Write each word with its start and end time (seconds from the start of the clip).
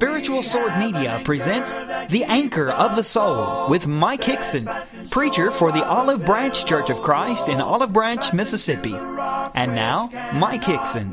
Spiritual 0.00 0.42
Sword 0.42 0.78
Media 0.78 1.20
presents 1.26 1.76
The 2.08 2.24
Anchor 2.26 2.70
of 2.70 2.96
the 2.96 3.04
Soul 3.04 3.68
with 3.68 3.86
Mike 3.86 4.24
Hickson, 4.24 4.66
preacher 5.10 5.50
for 5.50 5.72
the 5.72 5.84
Olive 5.84 6.24
Branch 6.24 6.64
Church 6.64 6.88
of 6.88 7.02
Christ 7.02 7.50
in 7.50 7.60
Olive 7.60 7.92
Branch, 7.92 8.32
Mississippi. 8.32 8.94
And 8.94 9.74
now, 9.74 10.08
Mike 10.32 10.64
Hickson. 10.64 11.10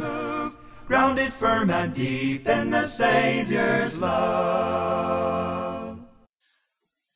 Grounded 0.86 1.34
firm 1.34 1.70
and 1.70 1.94
deep 1.94 2.48
in 2.48 2.70
the 2.70 2.86
Savior's 2.86 3.98
love. 3.98 6.00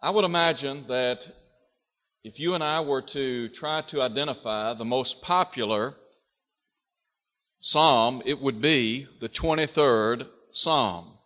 I 0.01 0.09
would 0.09 0.25
imagine 0.25 0.83
that 0.89 1.25
if 2.25 2.37
you 2.37 2.53
and 2.53 2.65
I 2.65 2.81
were 2.81 3.03
to 3.13 3.47
try 3.47 3.81
to 3.83 4.01
identify 4.01 4.73
the 4.73 4.83
most 4.83 5.21
popular 5.21 5.95
psalm, 7.61 8.21
it 8.25 8.41
would 8.41 8.61
be 8.61 9.07
the 9.21 9.29
23rd 9.29 10.27
Psalm. 10.51 11.19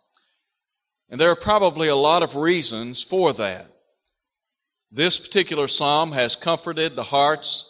And 1.08 1.20
there 1.20 1.30
are 1.30 1.36
probably 1.36 1.88
a 1.88 1.96
lot 1.96 2.22
of 2.22 2.36
reasons 2.36 3.02
for 3.02 3.32
that. 3.34 3.70
This 4.90 5.18
particular 5.18 5.68
psalm 5.68 6.12
has 6.12 6.36
comforted 6.36 6.96
the 6.96 7.04
hearts 7.04 7.64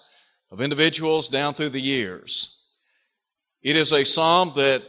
of 0.50 0.60
individuals 0.60 1.28
down 1.28 1.54
through 1.54 1.70
the 1.70 1.80
years. 1.80 2.54
It 3.62 3.76
is 3.76 3.92
a 3.92 4.04
psalm 4.04 4.52
that 4.56 4.82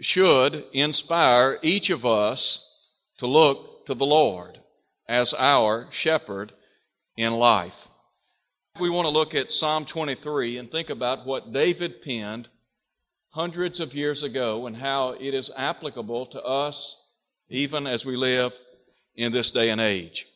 should 0.00 0.64
inspire 0.72 1.58
each 1.62 1.90
of 1.90 2.06
us 2.06 2.64
to 3.18 3.26
look 3.26 3.86
to 3.86 3.94
the 3.94 4.06
Lord 4.06 4.58
as 5.08 5.34
our 5.34 5.88
shepherd 5.90 6.52
in 7.16 7.32
life. 7.32 7.74
We 8.80 8.90
want 8.90 9.06
to 9.06 9.10
look 9.10 9.34
at 9.34 9.52
Psalm 9.52 9.84
23 9.84 10.58
and 10.58 10.70
think 10.70 10.90
about 10.90 11.26
what 11.26 11.52
David 11.52 12.02
penned 12.02 12.48
hundreds 13.30 13.80
of 13.80 13.94
years 13.94 14.22
ago 14.22 14.66
and 14.66 14.76
how 14.76 15.10
it 15.10 15.34
is 15.34 15.50
applicable 15.56 16.26
to 16.26 16.42
us 16.42 16.96
even 17.50 17.86
as 17.86 18.04
we 18.04 18.16
live 18.16 18.52
in 19.14 19.32
this 19.32 19.50
day 19.50 19.70
and 19.70 19.80
age. 19.80 20.26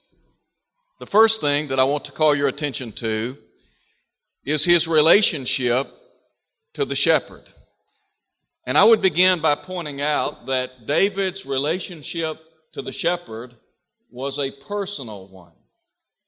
The 1.00 1.06
first 1.06 1.40
thing 1.40 1.68
that 1.68 1.80
I 1.80 1.84
want 1.84 2.06
to 2.06 2.12
call 2.12 2.34
your 2.34 2.48
attention 2.48 2.92
to 2.92 3.36
is 4.44 4.64
his 4.64 4.86
relationship 4.86 5.86
to 6.74 6.84
the 6.84 6.96
shepherd. 6.96 7.44
And 8.66 8.76
I 8.76 8.84
would 8.84 9.00
begin 9.00 9.40
by 9.40 9.54
pointing 9.54 10.00
out 10.00 10.46
that 10.46 10.86
David's 10.86 11.46
relationship 11.46 12.38
to 12.72 12.82
the 12.82 12.92
shepherd 12.92 13.54
was 14.10 14.38
a 14.38 14.52
personal 14.66 15.28
one. 15.28 15.52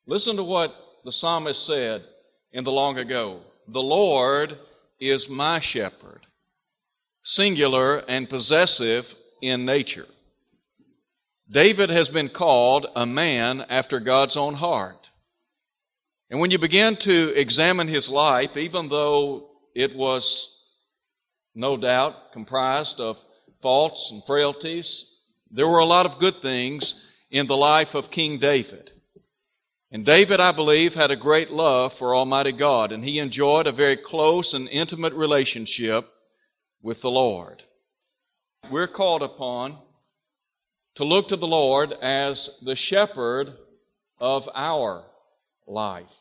Listen 0.06 0.36
to 0.36 0.44
what 0.44 0.74
the 1.04 1.12
psalmist 1.12 1.66
said 1.66 2.04
in 2.52 2.64
the 2.64 2.72
long 2.72 2.98
ago. 2.98 3.40
The 3.68 3.82
Lord 3.82 4.56
is 5.00 5.28
my 5.28 5.60
shepherd 5.60 6.26
singular 7.26 7.96
and 8.08 8.30
possessive 8.30 9.12
in 9.42 9.66
nature. 9.66 10.06
David 11.48 11.90
has 11.90 12.08
been 12.08 12.28
called 12.28 12.86
a 12.96 13.06
man 13.06 13.64
after 13.68 14.00
God's 14.00 14.36
own 14.36 14.54
heart. 14.54 15.10
And 16.28 16.40
when 16.40 16.50
you 16.50 16.58
begin 16.58 16.96
to 16.96 17.32
examine 17.36 17.86
his 17.86 18.08
life, 18.08 18.56
even 18.56 18.88
though 18.88 19.50
it 19.74 19.94
was 19.94 20.52
no 21.54 21.76
doubt 21.76 22.32
comprised 22.32 22.98
of 22.98 23.16
faults 23.62 24.10
and 24.10 24.24
frailties, 24.24 25.04
there 25.50 25.68
were 25.68 25.78
a 25.78 25.84
lot 25.84 26.06
of 26.06 26.18
good 26.18 26.42
things 26.42 27.00
in 27.30 27.46
the 27.46 27.56
life 27.56 27.94
of 27.94 28.10
King 28.10 28.38
David. 28.38 28.90
And 29.92 30.04
David, 30.04 30.40
I 30.40 30.50
believe, 30.50 30.94
had 30.94 31.12
a 31.12 31.16
great 31.16 31.52
love 31.52 31.92
for 31.94 32.16
Almighty 32.16 32.52
God, 32.52 32.90
and 32.90 33.04
he 33.04 33.20
enjoyed 33.20 33.68
a 33.68 33.72
very 33.72 33.96
close 33.96 34.52
and 34.52 34.68
intimate 34.68 35.12
relationship 35.12 36.08
with 36.82 37.00
the 37.02 37.10
Lord. 37.10 37.62
We're 38.68 38.88
called 38.88 39.22
upon 39.22 39.78
to 40.96 41.04
look 41.04 41.28
to 41.28 41.36
the 41.36 41.46
Lord 41.46 41.92
as 41.92 42.50
the 42.62 42.76
shepherd 42.76 43.52
of 44.18 44.48
our 44.54 45.04
life. 45.66 46.12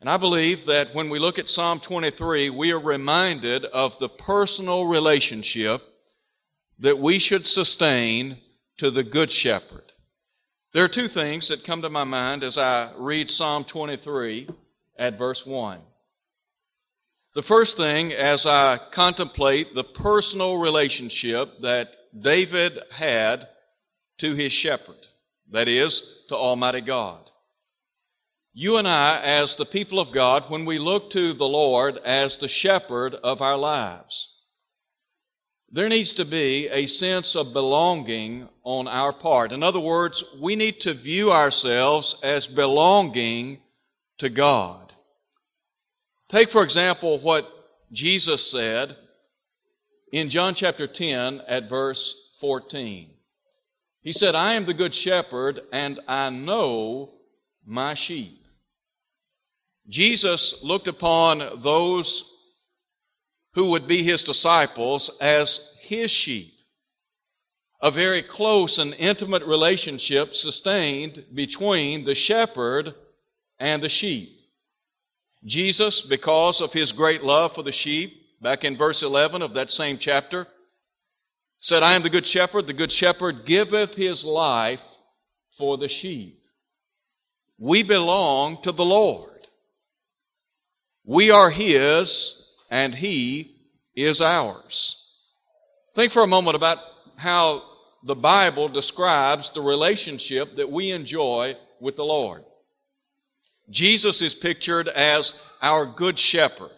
And 0.00 0.10
I 0.10 0.18
believe 0.18 0.66
that 0.66 0.94
when 0.94 1.10
we 1.10 1.18
look 1.18 1.38
at 1.38 1.50
Psalm 1.50 1.80
23, 1.80 2.50
we 2.50 2.72
are 2.72 2.78
reminded 2.78 3.64
of 3.64 3.98
the 3.98 4.08
personal 4.08 4.86
relationship 4.86 5.82
that 6.80 6.98
we 6.98 7.18
should 7.18 7.46
sustain 7.46 8.38
to 8.78 8.90
the 8.90 9.02
Good 9.02 9.32
Shepherd. 9.32 9.92
There 10.72 10.84
are 10.84 10.88
two 10.88 11.08
things 11.08 11.48
that 11.48 11.64
come 11.64 11.82
to 11.82 11.88
my 11.88 12.04
mind 12.04 12.44
as 12.44 12.58
I 12.58 12.92
read 12.96 13.30
Psalm 13.30 13.64
23 13.64 14.48
at 14.98 15.18
verse 15.18 15.44
1. 15.44 15.80
The 17.34 17.42
first 17.42 17.76
thing, 17.76 18.12
as 18.12 18.46
I 18.46 18.78
contemplate 18.92 19.74
the 19.74 19.84
personal 19.84 20.58
relationship 20.58 21.62
that 21.62 21.88
David 22.18 22.78
had 22.90 23.48
to 24.18 24.34
his 24.34 24.52
shepherd, 24.52 25.06
that 25.50 25.68
is, 25.68 26.02
to 26.28 26.36
Almighty 26.36 26.80
God. 26.80 27.20
You 28.52 28.78
and 28.78 28.88
I, 28.88 29.20
as 29.20 29.56
the 29.56 29.66
people 29.66 30.00
of 30.00 30.12
God, 30.12 30.50
when 30.50 30.64
we 30.64 30.78
look 30.78 31.10
to 31.10 31.34
the 31.34 31.46
Lord 31.46 31.98
as 31.98 32.38
the 32.38 32.48
shepherd 32.48 33.14
of 33.14 33.42
our 33.42 33.58
lives, 33.58 34.30
there 35.70 35.88
needs 35.88 36.14
to 36.14 36.24
be 36.24 36.68
a 36.68 36.86
sense 36.86 37.34
of 37.34 37.52
belonging 37.52 38.48
on 38.62 38.88
our 38.88 39.12
part. 39.12 39.52
In 39.52 39.62
other 39.62 39.80
words, 39.80 40.24
we 40.40 40.56
need 40.56 40.80
to 40.80 40.94
view 40.94 41.32
ourselves 41.32 42.16
as 42.22 42.46
belonging 42.46 43.58
to 44.18 44.30
God. 44.30 44.92
Take, 46.28 46.50
for 46.50 46.62
example, 46.62 47.18
what 47.18 47.46
Jesus 47.92 48.50
said 48.50 48.96
in 50.12 50.30
John 50.30 50.54
chapter 50.54 50.86
10 50.86 51.42
at 51.46 51.68
verse 51.68 52.14
14. 52.40 53.10
He 54.06 54.12
said, 54.12 54.36
I 54.36 54.54
am 54.54 54.66
the 54.66 54.72
good 54.72 54.94
shepherd 54.94 55.62
and 55.72 55.98
I 56.06 56.30
know 56.30 57.10
my 57.66 57.94
sheep. 57.94 58.46
Jesus 59.88 60.54
looked 60.62 60.86
upon 60.86 61.60
those 61.60 62.22
who 63.54 63.70
would 63.70 63.88
be 63.88 64.04
his 64.04 64.22
disciples 64.22 65.10
as 65.20 65.58
his 65.80 66.12
sheep. 66.12 66.54
A 67.80 67.90
very 67.90 68.22
close 68.22 68.78
and 68.78 68.94
intimate 68.94 69.42
relationship 69.42 70.36
sustained 70.36 71.24
between 71.34 72.04
the 72.04 72.14
shepherd 72.14 72.94
and 73.58 73.82
the 73.82 73.88
sheep. 73.88 74.38
Jesus, 75.44 76.00
because 76.00 76.60
of 76.60 76.72
his 76.72 76.92
great 76.92 77.24
love 77.24 77.56
for 77.56 77.64
the 77.64 77.72
sheep, 77.72 78.40
back 78.40 78.62
in 78.62 78.76
verse 78.76 79.02
11 79.02 79.42
of 79.42 79.54
that 79.54 79.72
same 79.72 79.98
chapter, 79.98 80.46
said, 81.58 81.82
I 81.82 81.94
am 81.94 82.02
the 82.02 82.10
good 82.10 82.26
shepherd. 82.26 82.66
The 82.66 82.72
good 82.72 82.92
shepherd 82.92 83.46
giveth 83.46 83.94
his 83.94 84.24
life 84.24 84.82
for 85.56 85.78
the 85.78 85.88
sheep. 85.88 86.38
We 87.58 87.82
belong 87.82 88.62
to 88.62 88.72
the 88.72 88.84
Lord. 88.84 89.30
We 91.04 91.30
are 91.30 91.50
his 91.50 92.42
and 92.70 92.94
he 92.94 93.56
is 93.94 94.20
ours. 94.20 95.02
Think 95.94 96.12
for 96.12 96.22
a 96.22 96.26
moment 96.26 96.56
about 96.56 96.78
how 97.16 97.62
the 98.04 98.14
Bible 98.14 98.68
describes 98.68 99.50
the 99.50 99.62
relationship 99.62 100.56
that 100.56 100.70
we 100.70 100.90
enjoy 100.90 101.56
with 101.80 101.96
the 101.96 102.04
Lord. 102.04 102.44
Jesus 103.70 104.20
is 104.20 104.34
pictured 104.34 104.88
as 104.88 105.32
our 105.62 105.86
good 105.86 106.18
shepherd. 106.18 106.70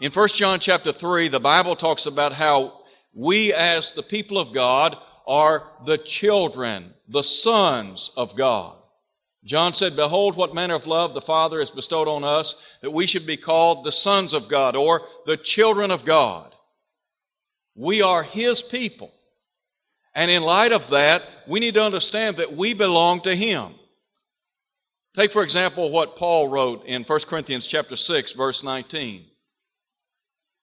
In 0.00 0.12
1 0.12 0.28
John 0.28 0.60
chapter 0.60 0.92
3, 0.92 1.28
the 1.28 1.40
Bible 1.40 1.76
talks 1.76 2.06
about 2.06 2.32
how 2.32 2.80
we 3.16 3.54
as 3.54 3.92
the 3.92 4.02
people 4.02 4.36
of 4.38 4.52
God 4.52 4.94
are 5.26 5.66
the 5.86 5.96
children, 5.96 6.92
the 7.08 7.24
sons 7.24 8.10
of 8.14 8.36
God. 8.36 8.76
John 9.42 9.72
said, 9.72 9.96
Behold, 9.96 10.36
what 10.36 10.54
manner 10.54 10.74
of 10.74 10.86
love 10.86 11.14
the 11.14 11.22
Father 11.22 11.60
has 11.60 11.70
bestowed 11.70 12.08
on 12.08 12.24
us, 12.24 12.54
that 12.82 12.90
we 12.90 13.06
should 13.06 13.26
be 13.26 13.38
called 13.38 13.84
the 13.84 13.92
sons 13.92 14.34
of 14.34 14.50
God, 14.50 14.76
or 14.76 15.02
the 15.24 15.38
children 15.38 15.90
of 15.90 16.04
God. 16.04 16.52
We 17.74 18.02
are 18.02 18.22
His 18.22 18.60
people. 18.60 19.12
And 20.14 20.30
in 20.30 20.42
light 20.42 20.72
of 20.72 20.90
that, 20.90 21.22
we 21.48 21.58
need 21.58 21.74
to 21.74 21.82
understand 21.82 22.36
that 22.36 22.54
we 22.54 22.74
belong 22.74 23.22
to 23.22 23.34
Him. 23.34 23.74
Take, 25.14 25.32
for 25.32 25.42
example, 25.42 25.90
what 25.90 26.16
Paul 26.16 26.48
wrote 26.48 26.84
in 26.84 27.04
1 27.04 27.20
Corinthians 27.20 27.66
chapter 27.66 27.96
6, 27.96 28.32
verse 28.32 28.62
19. 28.62 29.24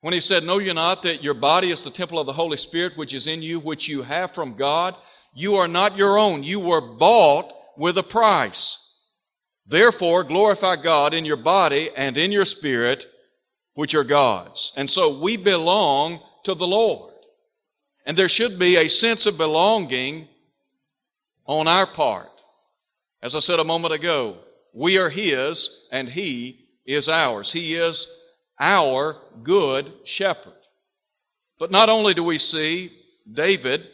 When 0.04 0.14
he 0.14 0.20
said, 0.20 0.44
Know 0.44 0.58
you 0.58 0.74
not 0.74 1.04
that 1.04 1.24
your 1.24 1.34
body 1.34 1.72
is 1.72 1.82
the 1.82 1.90
temple 1.90 2.20
of 2.20 2.26
the 2.26 2.34
Holy 2.34 2.58
Spirit 2.58 2.98
which 2.98 3.14
is 3.14 3.26
in 3.26 3.42
you, 3.42 3.62
which 3.62 3.88
you 3.88 4.02
have 4.02 4.34
from 4.34 4.58
God? 4.58 4.98
You 5.34 5.56
are 5.56 5.68
not 5.70 5.96
your 5.96 6.20
own. 6.20 6.44
You 6.44 6.60
were 6.60 6.82
bought 6.82 7.54
with 7.78 7.98
a 7.98 8.04
price. 8.04 8.78
Therefore, 9.66 10.26
glorify 10.26 10.76
God 10.76 11.14
in 11.14 11.24
your 11.24 11.38
body 11.38 11.90
and 11.96 12.18
in 12.18 12.34
your 12.34 12.44
spirit, 12.44 13.06
which 13.76 13.96
are 13.96 14.04
God's. 14.04 14.74
And 14.76 14.92
so 14.92 15.22
we 15.22 15.38
belong 15.38 16.20
to 16.44 16.54
the 16.54 16.68
Lord. 16.68 17.14
And 18.06 18.18
there 18.18 18.28
should 18.28 18.60
be 18.60 18.76
a 18.76 18.90
sense 18.90 19.26
of 19.26 19.38
belonging 19.38 20.28
on 21.46 21.70
our 21.70 21.88
part. 21.88 22.28
As 23.22 23.36
I 23.36 23.40
said 23.40 23.62
a 23.62 23.64
moment 23.64 23.94
ago, 23.94 24.36
we 24.74 24.98
are 24.98 25.10
His 25.10 25.70
and 25.94 26.10
He 26.10 26.66
is 26.86 27.08
ours. 27.08 27.54
He 27.54 27.76
is 27.76 28.06
our 28.64 29.18
good 29.44 29.92
shepherd. 30.06 30.54
But 31.60 31.70
not 31.70 31.90
only 31.90 32.14
do 32.14 32.24
we 32.24 32.38
see 32.38 32.94
David 33.30 33.86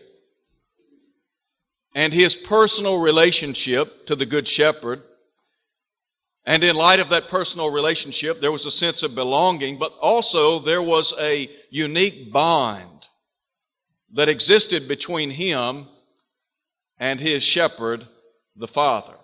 and 1.96 2.14
his 2.14 2.36
personal 2.36 3.00
relationship 3.00 4.06
to 4.06 4.16
the 4.16 4.28
Good 4.28 4.48
Shepherd. 4.48 5.02
And 6.46 6.64
in 6.64 6.76
light 6.76 7.00
of 7.00 7.10
that 7.10 7.30
personal 7.30 7.72
relationship, 7.72 8.42
there 8.42 8.52
was 8.52 8.68
a 8.68 8.72
sense 8.72 9.02
of 9.02 9.16
belonging, 9.16 9.80
but 9.80 9.92
also 10.00 10.60
there 10.60 10.84
was 10.84 11.14
a 11.20 11.50
unique 11.72 12.32
bond 12.32 13.08
that 14.14 14.30
existed 14.30 14.88
between 14.88 15.32
him 15.32 15.88
and 17.00 17.20
his 17.20 17.42
shepherd, 17.42 18.08
the 18.56 18.68
Father. 18.68 19.16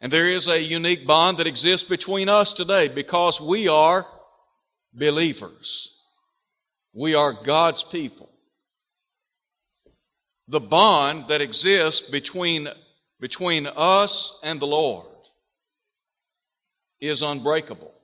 And 0.00 0.12
there 0.12 0.28
is 0.28 0.48
a 0.48 0.60
unique 0.60 1.06
bond 1.06 1.38
that 1.38 1.46
exists 1.46 1.88
between 1.88 2.28
us 2.28 2.52
today 2.52 2.88
because 2.88 3.40
we 3.40 3.68
are 3.68 4.06
believers. 4.92 5.90
We 6.92 7.14
are 7.14 7.32
God's 7.32 7.82
people. 7.84 8.28
The 10.48 10.60
bond 10.60 11.28
that 11.28 11.40
exists 11.40 12.00
between, 12.10 12.68
between 13.20 13.66
us 13.66 14.32
and 14.42 14.60
the 14.60 14.66
Lord 14.66 15.06
is 17.00 17.22
unbreakable 17.22 17.94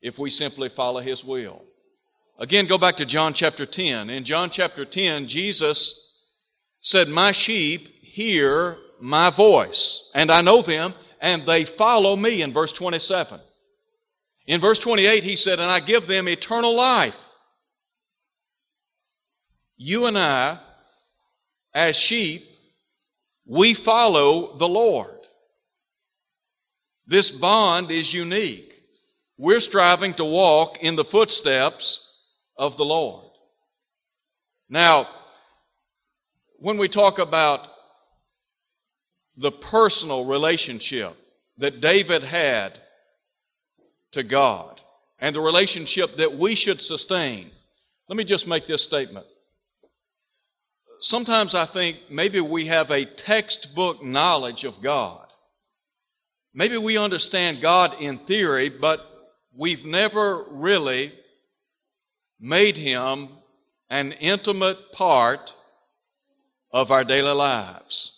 if 0.00 0.18
we 0.18 0.30
simply 0.30 0.68
follow 0.68 1.00
His 1.00 1.24
will. 1.24 1.62
Again, 2.38 2.66
go 2.66 2.78
back 2.78 2.96
to 2.98 3.04
John 3.04 3.34
chapter 3.34 3.66
10. 3.66 4.08
In 4.08 4.24
John 4.24 4.50
chapter 4.50 4.84
10, 4.84 5.26
Jesus 5.26 5.94
said, 6.80 7.08
My 7.08 7.32
sheep 7.32 7.88
hear 8.02 8.78
my 9.00 9.30
voice, 9.30 10.02
and 10.14 10.30
I 10.30 10.40
know 10.40 10.62
them, 10.62 10.94
and 11.20 11.46
they 11.46 11.64
follow 11.64 12.16
me, 12.16 12.42
in 12.42 12.52
verse 12.52 12.72
27. 12.72 13.40
In 14.50 14.60
verse 14.60 14.80
28, 14.80 15.22
he 15.22 15.36
said, 15.36 15.60
And 15.60 15.70
I 15.70 15.78
give 15.78 16.08
them 16.08 16.28
eternal 16.28 16.74
life. 16.74 17.14
You 19.76 20.06
and 20.06 20.18
I, 20.18 20.58
as 21.72 21.94
sheep, 21.94 22.42
we 23.46 23.74
follow 23.74 24.58
the 24.58 24.66
Lord. 24.66 25.14
This 27.06 27.30
bond 27.30 27.92
is 27.92 28.12
unique. 28.12 28.72
We're 29.38 29.60
striving 29.60 30.14
to 30.14 30.24
walk 30.24 30.78
in 30.80 30.96
the 30.96 31.04
footsteps 31.04 32.04
of 32.56 32.76
the 32.76 32.84
Lord. 32.84 33.30
Now, 34.68 35.08
when 36.58 36.76
we 36.76 36.88
talk 36.88 37.20
about 37.20 37.68
the 39.36 39.52
personal 39.52 40.24
relationship 40.24 41.16
that 41.58 41.80
David 41.80 42.24
had 42.24 42.76
to 44.12 44.22
God 44.22 44.80
and 45.18 45.34
the 45.34 45.40
relationship 45.40 46.16
that 46.16 46.36
we 46.36 46.54
should 46.54 46.80
sustain, 46.80 47.50
let 48.08 48.16
me 48.16 48.24
just 48.24 48.46
make 48.46 48.66
this 48.66 48.82
statement. 48.82 49.26
Sometimes 51.00 51.54
I 51.54 51.66
think 51.66 51.98
maybe 52.10 52.40
we 52.40 52.66
have 52.66 52.90
a 52.90 53.04
textbook 53.04 54.02
knowledge 54.02 54.64
of 54.64 54.82
God. 54.82 55.26
Maybe 56.52 56.76
we 56.76 56.98
understand 56.98 57.62
God 57.62 58.00
in 58.00 58.18
theory, 58.18 58.68
but 58.68 59.00
we've 59.56 59.84
never 59.84 60.44
really 60.50 61.12
made 62.40 62.76
Him 62.76 63.28
an 63.88 64.12
intimate 64.12 64.92
part 64.92 65.54
of 66.72 66.90
our 66.90 67.04
daily 67.04 67.32
lives. 67.32 68.12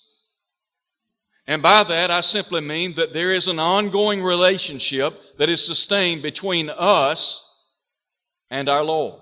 And 1.46 1.62
by 1.62 1.82
that, 1.84 2.10
I 2.10 2.20
simply 2.20 2.60
mean 2.60 2.94
that 2.94 3.12
there 3.12 3.32
is 3.32 3.48
an 3.48 3.58
ongoing 3.58 4.22
relationship 4.22 5.14
that 5.38 5.50
is 5.50 5.64
sustained 5.64 6.22
between 6.22 6.70
us 6.70 7.44
and 8.50 8.68
our 8.68 8.84
Lord. 8.84 9.20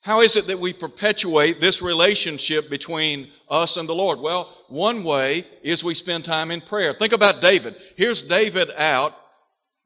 How 0.00 0.22
is 0.22 0.34
it 0.34 0.48
that 0.48 0.58
we 0.58 0.72
perpetuate 0.72 1.60
this 1.60 1.80
relationship 1.80 2.68
between 2.68 3.30
us 3.48 3.76
and 3.76 3.88
the 3.88 3.94
Lord? 3.94 4.18
Well, 4.18 4.52
one 4.68 5.04
way 5.04 5.46
is 5.62 5.84
we 5.84 5.94
spend 5.94 6.24
time 6.24 6.50
in 6.50 6.60
prayer. 6.60 6.92
Think 6.92 7.12
about 7.12 7.40
David. 7.40 7.76
Here's 7.96 8.22
David 8.22 8.70
out 8.76 9.14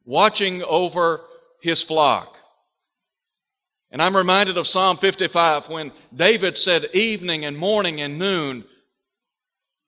watching 0.06 0.62
over 0.62 1.20
his 1.60 1.82
flock. 1.82 2.34
And 3.90 4.00
I'm 4.00 4.16
reminded 4.16 4.56
of 4.56 4.66
Psalm 4.66 4.96
55 4.98 5.68
when 5.68 5.92
David 6.14 6.56
said, 6.56 6.86
Evening 6.94 7.44
and 7.44 7.56
morning 7.56 8.00
and 8.00 8.18
noon 8.18 8.64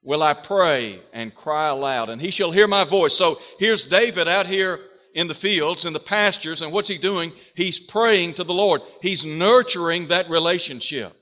will 0.02 0.22
I 0.22 0.34
pray 0.34 1.00
and 1.12 1.34
cry 1.34 1.68
aloud, 1.68 2.08
and 2.08 2.20
he 2.20 2.30
shall 2.30 2.50
hear 2.50 2.66
my 2.66 2.84
voice. 2.84 3.14
So 3.14 3.38
here's 3.58 3.84
David 3.84 4.28
out 4.28 4.46
here 4.46 4.80
in 5.14 5.28
the 5.28 5.34
fields, 5.34 5.84
in 5.84 5.92
the 5.92 6.00
pastures, 6.00 6.62
and 6.62 6.72
what's 6.72 6.88
he 6.88 6.98
doing? 6.98 7.32
He's 7.54 7.78
praying 7.78 8.34
to 8.34 8.44
the 8.44 8.54
Lord. 8.54 8.82
He's 9.02 9.24
nurturing 9.24 10.08
that 10.08 10.30
relationship. 10.30 11.12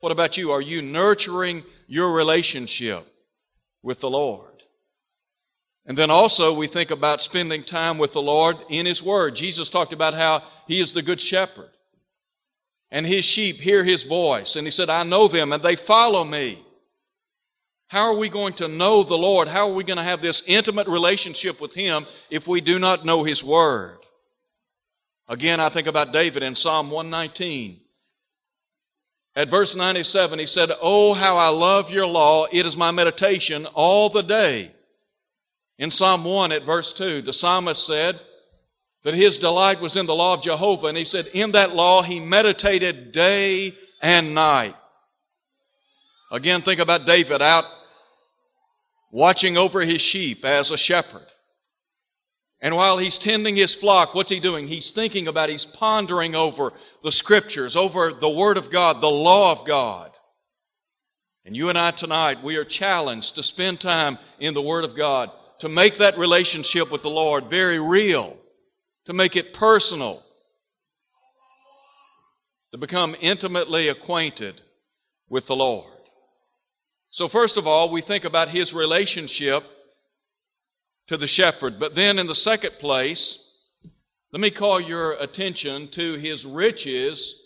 What 0.00 0.12
about 0.12 0.36
you? 0.36 0.52
Are 0.52 0.60
you 0.60 0.82
nurturing 0.82 1.64
your 1.86 2.12
relationship 2.12 3.06
with 3.82 4.00
the 4.00 4.10
Lord? 4.10 4.50
And 5.86 5.98
then 5.98 6.10
also 6.10 6.54
we 6.54 6.66
think 6.66 6.90
about 6.90 7.20
spending 7.20 7.64
time 7.64 7.98
with 7.98 8.12
the 8.12 8.22
Lord 8.22 8.56
in 8.70 8.86
His 8.86 9.02
Word. 9.02 9.36
Jesus 9.36 9.68
talked 9.68 9.92
about 9.92 10.14
how 10.14 10.42
He 10.66 10.80
is 10.80 10.92
the 10.92 11.02
Good 11.02 11.20
Shepherd. 11.20 11.70
And 12.90 13.06
His 13.06 13.24
sheep 13.24 13.60
hear 13.60 13.84
His 13.84 14.02
voice. 14.02 14.56
And 14.56 14.66
He 14.66 14.70
said, 14.70 14.88
I 14.88 15.02
know 15.02 15.28
them 15.28 15.52
and 15.52 15.62
they 15.62 15.76
follow 15.76 16.24
me. 16.24 16.63
How 17.94 18.12
are 18.12 18.16
we 18.16 18.28
going 18.28 18.54
to 18.54 18.66
know 18.66 19.04
the 19.04 19.16
Lord? 19.16 19.46
How 19.46 19.68
are 19.68 19.72
we 19.72 19.84
going 19.84 19.98
to 19.98 20.02
have 20.02 20.20
this 20.20 20.42
intimate 20.46 20.88
relationship 20.88 21.60
with 21.60 21.74
Him 21.74 22.06
if 22.28 22.48
we 22.48 22.60
do 22.60 22.80
not 22.80 23.04
know 23.04 23.22
His 23.22 23.44
Word? 23.44 23.98
Again, 25.28 25.60
I 25.60 25.68
think 25.68 25.86
about 25.86 26.12
David 26.12 26.42
in 26.42 26.56
Psalm 26.56 26.90
119. 26.90 27.78
At 29.36 29.48
verse 29.48 29.76
97, 29.76 30.40
he 30.40 30.46
said, 30.46 30.72
Oh, 30.82 31.14
how 31.14 31.36
I 31.36 31.50
love 31.50 31.92
your 31.92 32.08
law. 32.08 32.46
It 32.50 32.66
is 32.66 32.76
my 32.76 32.90
meditation 32.90 33.64
all 33.64 34.08
the 34.08 34.24
day. 34.24 34.72
In 35.78 35.92
Psalm 35.92 36.24
1 36.24 36.50
at 36.50 36.64
verse 36.64 36.92
2, 36.94 37.22
the 37.22 37.32
psalmist 37.32 37.86
said 37.86 38.18
that 39.04 39.14
his 39.14 39.38
delight 39.38 39.80
was 39.80 39.96
in 39.96 40.06
the 40.06 40.16
law 40.16 40.34
of 40.34 40.42
Jehovah, 40.42 40.88
and 40.88 40.98
he 40.98 41.04
said, 41.04 41.28
In 41.28 41.52
that 41.52 41.76
law 41.76 42.02
he 42.02 42.18
meditated 42.18 43.12
day 43.12 43.72
and 44.02 44.34
night. 44.34 44.74
Again, 46.32 46.62
think 46.62 46.80
about 46.80 47.06
David 47.06 47.40
out 47.40 47.64
watching 49.14 49.56
over 49.56 49.80
his 49.80 50.02
sheep 50.02 50.44
as 50.44 50.72
a 50.72 50.76
shepherd. 50.76 51.24
And 52.60 52.74
while 52.74 52.98
he's 52.98 53.16
tending 53.16 53.54
his 53.54 53.72
flock, 53.72 54.12
what's 54.12 54.28
he 54.28 54.40
doing? 54.40 54.66
He's 54.66 54.90
thinking 54.90 55.28
about, 55.28 55.50
he's 55.50 55.64
pondering 55.64 56.34
over 56.34 56.72
the 57.04 57.12
scriptures, 57.12 57.76
over 57.76 58.12
the 58.12 58.28
Word 58.28 58.56
of 58.56 58.72
God, 58.72 59.00
the 59.00 59.06
law 59.06 59.52
of 59.52 59.64
God. 59.66 60.10
And 61.44 61.56
you 61.56 61.68
and 61.68 61.78
I 61.78 61.92
tonight, 61.92 62.42
we 62.42 62.56
are 62.56 62.64
challenged 62.64 63.36
to 63.36 63.44
spend 63.44 63.80
time 63.80 64.18
in 64.40 64.52
the 64.52 64.62
Word 64.62 64.82
of 64.82 64.96
God 64.96 65.30
to 65.60 65.68
make 65.68 65.98
that 65.98 66.18
relationship 66.18 66.90
with 66.90 67.02
the 67.02 67.10
Lord 67.10 67.48
very 67.48 67.78
real, 67.78 68.36
to 69.04 69.12
make 69.12 69.36
it 69.36 69.54
personal, 69.54 70.24
to 72.72 72.78
become 72.78 73.14
intimately 73.20 73.86
acquainted 73.86 74.60
with 75.28 75.46
the 75.46 75.54
Lord. 75.54 75.93
So, 77.14 77.28
first 77.28 77.56
of 77.56 77.68
all, 77.68 77.90
we 77.90 78.00
think 78.00 78.24
about 78.24 78.48
his 78.48 78.74
relationship 78.74 79.62
to 81.06 81.16
the 81.16 81.28
shepherd. 81.28 81.78
But 81.78 81.94
then, 81.94 82.18
in 82.18 82.26
the 82.26 82.34
second 82.34 82.72
place, 82.80 83.38
let 84.32 84.40
me 84.40 84.50
call 84.50 84.80
your 84.80 85.12
attention 85.12 85.92
to 85.92 86.14
his 86.14 86.44
riches 86.44 87.36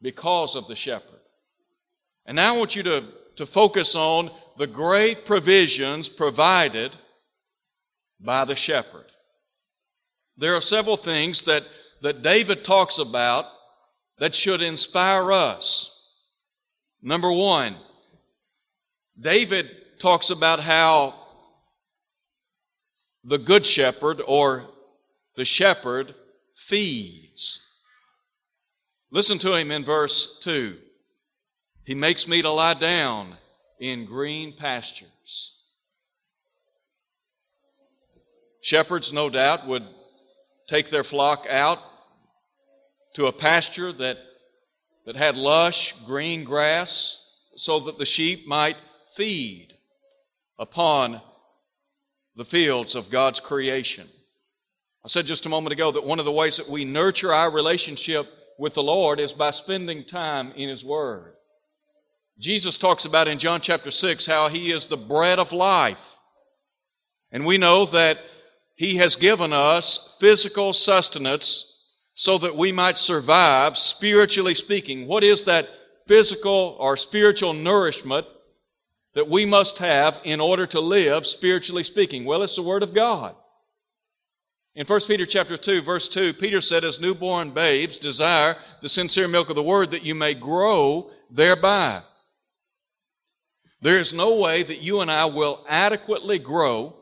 because 0.00 0.54
of 0.54 0.68
the 0.68 0.74
shepherd. 0.74 1.20
And 2.24 2.36
now 2.36 2.54
I 2.54 2.56
want 2.56 2.74
you 2.74 2.84
to, 2.84 3.04
to 3.36 3.44
focus 3.44 3.94
on 3.94 4.30
the 4.56 4.68
great 4.68 5.26
provisions 5.26 6.08
provided 6.08 6.96
by 8.18 8.46
the 8.46 8.56
shepherd. 8.56 9.04
There 10.38 10.56
are 10.56 10.62
several 10.62 10.96
things 10.96 11.42
that, 11.42 11.64
that 12.00 12.22
David 12.22 12.64
talks 12.64 12.96
about 12.96 13.44
that 14.18 14.34
should 14.34 14.62
inspire 14.62 15.30
us. 15.30 15.90
Number 17.02 17.30
one, 17.30 17.76
David 19.20 19.70
talks 20.00 20.30
about 20.30 20.60
how 20.60 21.14
the 23.22 23.38
good 23.38 23.64
shepherd 23.64 24.20
or 24.26 24.64
the 25.36 25.44
shepherd 25.44 26.14
feeds. 26.56 27.60
Listen 29.10 29.38
to 29.38 29.54
him 29.54 29.70
in 29.70 29.84
verse 29.84 30.38
2. 30.42 30.76
He 31.84 31.94
makes 31.94 32.26
me 32.26 32.42
to 32.42 32.50
lie 32.50 32.74
down 32.74 33.36
in 33.78 34.06
green 34.06 34.54
pastures. 34.56 35.52
Shepherds, 38.62 39.12
no 39.12 39.28
doubt, 39.28 39.66
would 39.66 39.84
take 40.68 40.90
their 40.90 41.04
flock 41.04 41.46
out 41.48 41.78
to 43.14 43.26
a 43.26 43.32
pasture 43.32 43.92
that, 43.92 44.18
that 45.06 45.16
had 45.16 45.36
lush 45.36 45.94
green 46.06 46.44
grass 46.44 47.18
so 47.56 47.80
that 47.80 47.98
the 47.98 48.06
sheep 48.06 48.46
might 48.46 48.76
feed 49.16 49.74
upon 50.58 51.20
the 52.36 52.44
fields 52.44 52.94
of 52.94 53.10
God's 53.10 53.40
creation. 53.40 54.08
I 55.04 55.08
said 55.08 55.26
just 55.26 55.46
a 55.46 55.50
moment 55.50 55.72
ago 55.72 55.92
that 55.92 56.04
one 56.04 56.18
of 56.18 56.24
the 56.24 56.32
ways 56.32 56.56
that 56.56 56.68
we 56.68 56.84
nurture 56.84 57.32
our 57.32 57.50
relationship 57.50 58.26
with 58.58 58.74
the 58.74 58.82
Lord 58.82 59.20
is 59.20 59.32
by 59.32 59.50
spending 59.50 60.04
time 60.04 60.52
in 60.56 60.68
His 60.68 60.84
Word. 60.84 61.34
Jesus 62.38 62.76
talks 62.76 63.04
about 63.04 63.28
in 63.28 63.38
John 63.38 63.60
chapter 63.60 63.90
6 63.90 64.26
how 64.26 64.48
he 64.48 64.72
is 64.72 64.86
the 64.86 64.96
bread 64.96 65.38
of 65.38 65.52
life. 65.52 65.98
And 67.30 67.46
we 67.46 67.58
know 67.58 67.86
that 67.86 68.18
he 68.74 68.96
has 68.96 69.16
given 69.16 69.52
us 69.52 70.16
physical 70.20 70.72
sustenance 70.72 71.64
so 72.14 72.38
that 72.38 72.56
we 72.56 72.72
might 72.72 72.96
survive 72.96 73.76
spiritually 73.76 74.54
speaking. 74.54 75.06
What 75.06 75.22
is 75.22 75.44
that 75.44 75.68
physical 76.08 76.76
or 76.80 76.96
spiritual 76.96 77.52
nourishment 77.52 78.26
that 79.14 79.28
we 79.28 79.44
must 79.44 79.78
have 79.78 80.20
in 80.24 80.40
order 80.40 80.66
to 80.66 80.80
live 80.80 81.26
spiritually 81.26 81.84
speaking? 81.84 82.24
Well, 82.24 82.42
it's 82.42 82.56
the 82.56 82.62
Word 82.62 82.82
of 82.82 82.94
God. 82.94 83.34
In 84.74 84.86
1 84.86 85.00
Peter 85.02 85.24
chapter 85.24 85.56
2, 85.56 85.82
verse 85.82 86.08
2, 86.08 86.34
Peter 86.34 86.60
said, 86.60 86.84
As 86.84 86.98
newborn 86.98 87.52
babes 87.52 87.96
desire 87.96 88.56
the 88.82 88.88
sincere 88.88 89.28
milk 89.28 89.48
of 89.48 89.54
the 89.54 89.62
Word 89.62 89.92
that 89.92 90.04
you 90.04 90.16
may 90.16 90.34
grow 90.34 91.10
thereby. 91.30 92.02
There 93.80 93.98
is 93.98 94.12
no 94.12 94.34
way 94.34 94.62
that 94.62 94.80
you 94.80 95.00
and 95.00 95.10
I 95.10 95.26
will 95.26 95.64
adequately 95.68 96.40
grow 96.40 96.96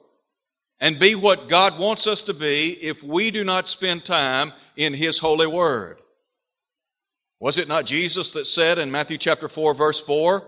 and 0.80 0.98
be 0.98 1.14
what 1.14 1.48
God 1.48 1.78
wants 1.78 2.06
us 2.06 2.22
to 2.22 2.34
be 2.34 2.72
if 2.72 3.02
we 3.02 3.30
do 3.30 3.44
not 3.44 3.68
spend 3.68 4.04
time 4.04 4.52
in 4.76 4.92
His 4.92 5.18
holy 5.18 5.46
Word. 5.46 5.98
Was 7.40 7.56
it 7.56 7.68
not 7.68 7.86
Jesus 7.86 8.32
that 8.32 8.46
said 8.46 8.78
in 8.78 8.90
Matthew 8.90 9.16
chapter 9.16 9.48
4, 9.48 9.74
verse 9.74 10.00
4, 10.00 10.46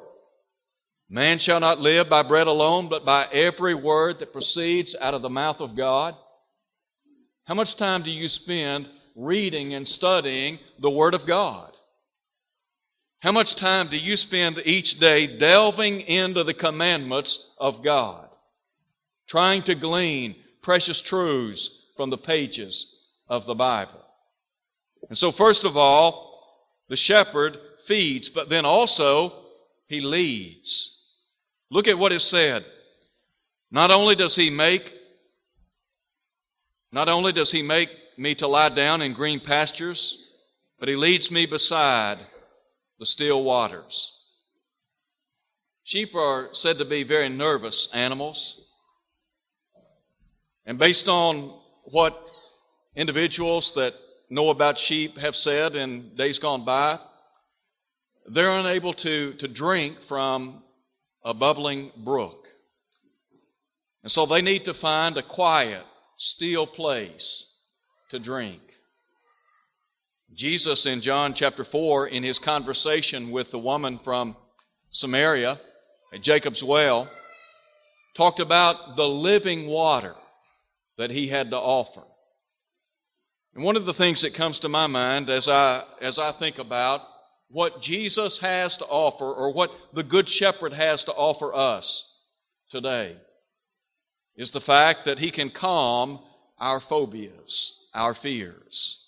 Man 1.09 1.39
shall 1.39 1.61
not 1.61 1.81
live 1.81 2.09
by 2.09 2.23
bread 2.23 2.47
alone, 2.47 2.89
but 2.89 3.05
by 3.05 3.29
every 3.31 3.75
word 3.75 4.21
that 4.21 4.33
proceeds 4.33 4.97
out 4.99 5.15
of 5.15 5.23
the 5.23 5.31
mouth 5.31 5.61
of 5.61 5.77
God? 5.77 6.17
How 7.45 7.55
much 7.55 7.77
time 7.77 8.03
do 8.03 8.11
you 8.11 8.29
spend 8.29 8.89
reading 9.15 9.75
and 9.75 9.87
studying 9.87 10.59
the 10.79 10.91
Word 10.91 11.15
of 11.15 11.27
God? 11.27 11.71
How 13.21 13.33
much 13.33 13.55
time 13.55 13.89
do 13.89 13.99
you 13.99 14.17
spend 14.17 14.61
each 14.65 14.99
day 14.99 15.39
delving 15.39 16.03
into 16.03 16.43
the 16.43 16.55
commandments 16.55 17.39
of 17.59 17.83
God? 17.83 18.29
Trying 19.29 19.63
to 19.65 19.75
glean 19.75 20.37
precious 20.63 21.01
truths 21.01 21.71
from 21.97 22.11
the 22.11 22.19
pages 22.19 22.87
of 23.29 23.47
the 23.47 23.55
Bible. 23.55 24.03
And 25.09 25.17
so, 25.17 25.33
first 25.33 25.65
of 25.65 25.77
all, 25.77 26.41
the 26.89 26.97
shepherd 26.97 27.59
feeds, 27.87 28.29
but 28.29 28.49
then 28.49 28.65
also 28.65 29.44
he 29.89 30.01
leads. 30.01 30.97
Look 31.71 31.89
at 31.89 31.99
what 31.99 32.13
is 32.13 32.23
said. 32.23 32.65
Not 33.71 33.91
only 33.91 34.15
does 34.15 34.37
he 34.37 34.51
make 34.51 34.93
not 36.93 37.09
only 37.09 37.33
does 37.33 37.51
he 37.51 37.63
make 37.63 37.91
me 38.17 38.37
to 38.37 38.47
lie 38.47 38.69
down 38.69 39.03
in 39.03 39.15
green 39.15 39.41
pastures, 39.41 40.17
but 40.79 40.89
he 40.89 40.95
leads 40.95 41.29
me 41.29 41.45
beside 41.45 42.19
the 43.01 43.07
still 43.07 43.43
waters. 43.43 44.13
Sheep 45.83 46.15
are 46.15 46.51
said 46.53 46.79
to 46.79 46.85
be 46.85 47.03
very 47.03 47.29
nervous 47.29 47.89
animals. 47.93 48.65
And 50.65 50.79
based 50.79 51.09
on 51.09 51.59
what 51.83 52.17
individuals 52.95 53.75
that 53.75 53.95
know 54.31 54.51
about 54.51 54.79
sheep 54.79 55.19
have 55.19 55.35
said 55.35 55.75
in 55.75 56.15
days 56.15 56.39
gone 56.39 56.65
by, 56.65 57.01
they're 58.27 58.59
unable 58.59 58.95
to, 58.95 59.35
to 59.35 59.49
drink 59.49 60.01
from 60.03 60.63
a 61.25 61.35
bubbling 61.35 61.93
brook. 61.97 62.47
And 64.03 64.13
so 64.13 64.27
they 64.27 64.43
need 64.43 64.67
to 64.67 64.75
find 64.75 65.17
a 65.17 65.23
quiet, 65.23 65.83
still 66.17 66.67
place 66.67 67.47
to 68.11 68.19
drink. 68.19 68.61
Jesus 70.35 70.85
in 70.85 71.01
John 71.01 71.35
chapter 71.35 71.65
4, 71.65 72.09
in 72.09 72.23
his 72.23 72.39
conversation 72.39 73.31
with 73.31 73.51
the 73.51 73.59
woman 73.59 73.99
from 74.03 74.37
Samaria 74.91 75.61
at 76.13 76.23
Jacob's 76.23 76.63
well, 76.63 77.09
talked 78.17 78.41
about 78.41 78.97
the 78.97 79.09
living 79.09 79.67
water 79.67 80.15
that 80.99 81.11
he 81.11 81.29
had 81.29 81.51
to 81.51 81.57
offer. 81.57 82.03
And 83.55 83.65
one 83.65 83.77
of 83.77 83.87
the 83.87 83.95
things 83.95 84.23
that 84.23 84.35
comes 84.35 84.61
to 84.61 84.69
my 84.69 84.87
mind 84.87 85.31
as 85.31 85.49
I, 85.49 85.85
as 86.01 86.19
I 86.19 86.33
think 86.33 86.59
about 86.59 87.03
what 87.49 87.83
Jesus 87.83 88.39
has 88.39 88.77
to 88.79 88.85
offer 88.85 89.25
or 89.25 89.53
what 89.53 89.71
the 89.93 90.03
Good 90.03 90.29
Shepherd 90.29 90.73
has 90.73 91.05
to 91.05 91.13
offer 91.13 91.55
us 91.55 92.05
today 92.71 93.17
is 94.37 94.51
the 94.51 94.61
fact 94.61 95.05
that 95.05 95.19
he 95.19 95.31
can 95.31 95.51
calm 95.51 96.19
our 96.59 96.81
phobias, 96.81 97.73
our 97.95 98.15
fears. 98.15 98.99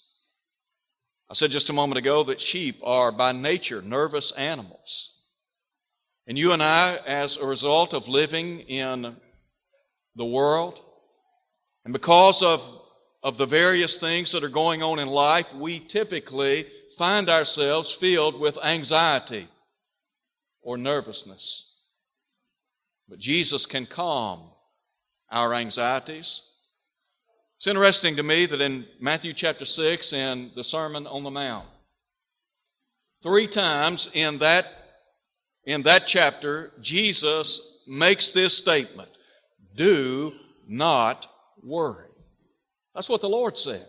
I 1.28 1.34
said 1.34 1.50
just 1.50 1.70
a 1.70 1.72
moment 1.72 1.98
ago 1.98 2.24
that 2.24 2.40
sheep 2.40 2.80
are 2.84 3.10
by 3.10 3.32
nature 3.32 3.82
nervous 3.82 4.30
animals. 4.32 5.12
And 6.28 6.38
you 6.38 6.52
and 6.52 6.62
I, 6.62 6.96
as 7.06 7.36
a 7.36 7.46
result 7.46 7.94
of 7.94 8.08
living 8.08 8.60
in 8.60 9.16
the 10.14 10.24
world, 10.24 10.78
and 11.84 11.92
because 11.92 12.42
of, 12.42 12.68
of 13.22 13.38
the 13.38 13.46
various 13.46 13.96
things 13.96 14.32
that 14.32 14.44
are 14.44 14.48
going 14.48 14.82
on 14.82 14.98
in 14.98 15.08
life, 15.08 15.46
we 15.54 15.78
typically 15.78 16.66
find 16.96 17.28
ourselves 17.28 17.92
filled 17.92 18.38
with 18.38 18.58
anxiety 18.62 19.48
or 20.62 20.76
nervousness. 20.76 21.64
But 23.08 23.18
Jesus 23.18 23.66
can 23.66 23.86
calm 23.86 24.50
our 25.30 25.54
anxieties. 25.54 26.42
It's 27.56 27.66
interesting 27.66 28.16
to 28.16 28.22
me 28.22 28.46
that 28.46 28.60
in 28.60 28.86
Matthew 29.00 29.32
chapter 29.32 29.64
6 29.64 30.12
and 30.12 30.50
the 30.54 30.64
Sermon 30.64 31.06
on 31.06 31.22
the 31.22 31.30
Mount, 31.30 31.66
three 33.22 33.46
times 33.46 34.10
in 34.12 34.38
that, 34.38 34.66
in 35.64 35.82
that 35.82 36.06
chapter, 36.06 36.72
Jesus 36.80 37.60
makes 37.86 38.28
this 38.28 38.56
statement 38.56 39.08
Do 39.76 40.32
not 40.66 41.26
worry. 41.62 42.08
That's 42.94 43.08
what 43.08 43.20
the 43.20 43.28
Lord 43.28 43.56
said. 43.56 43.86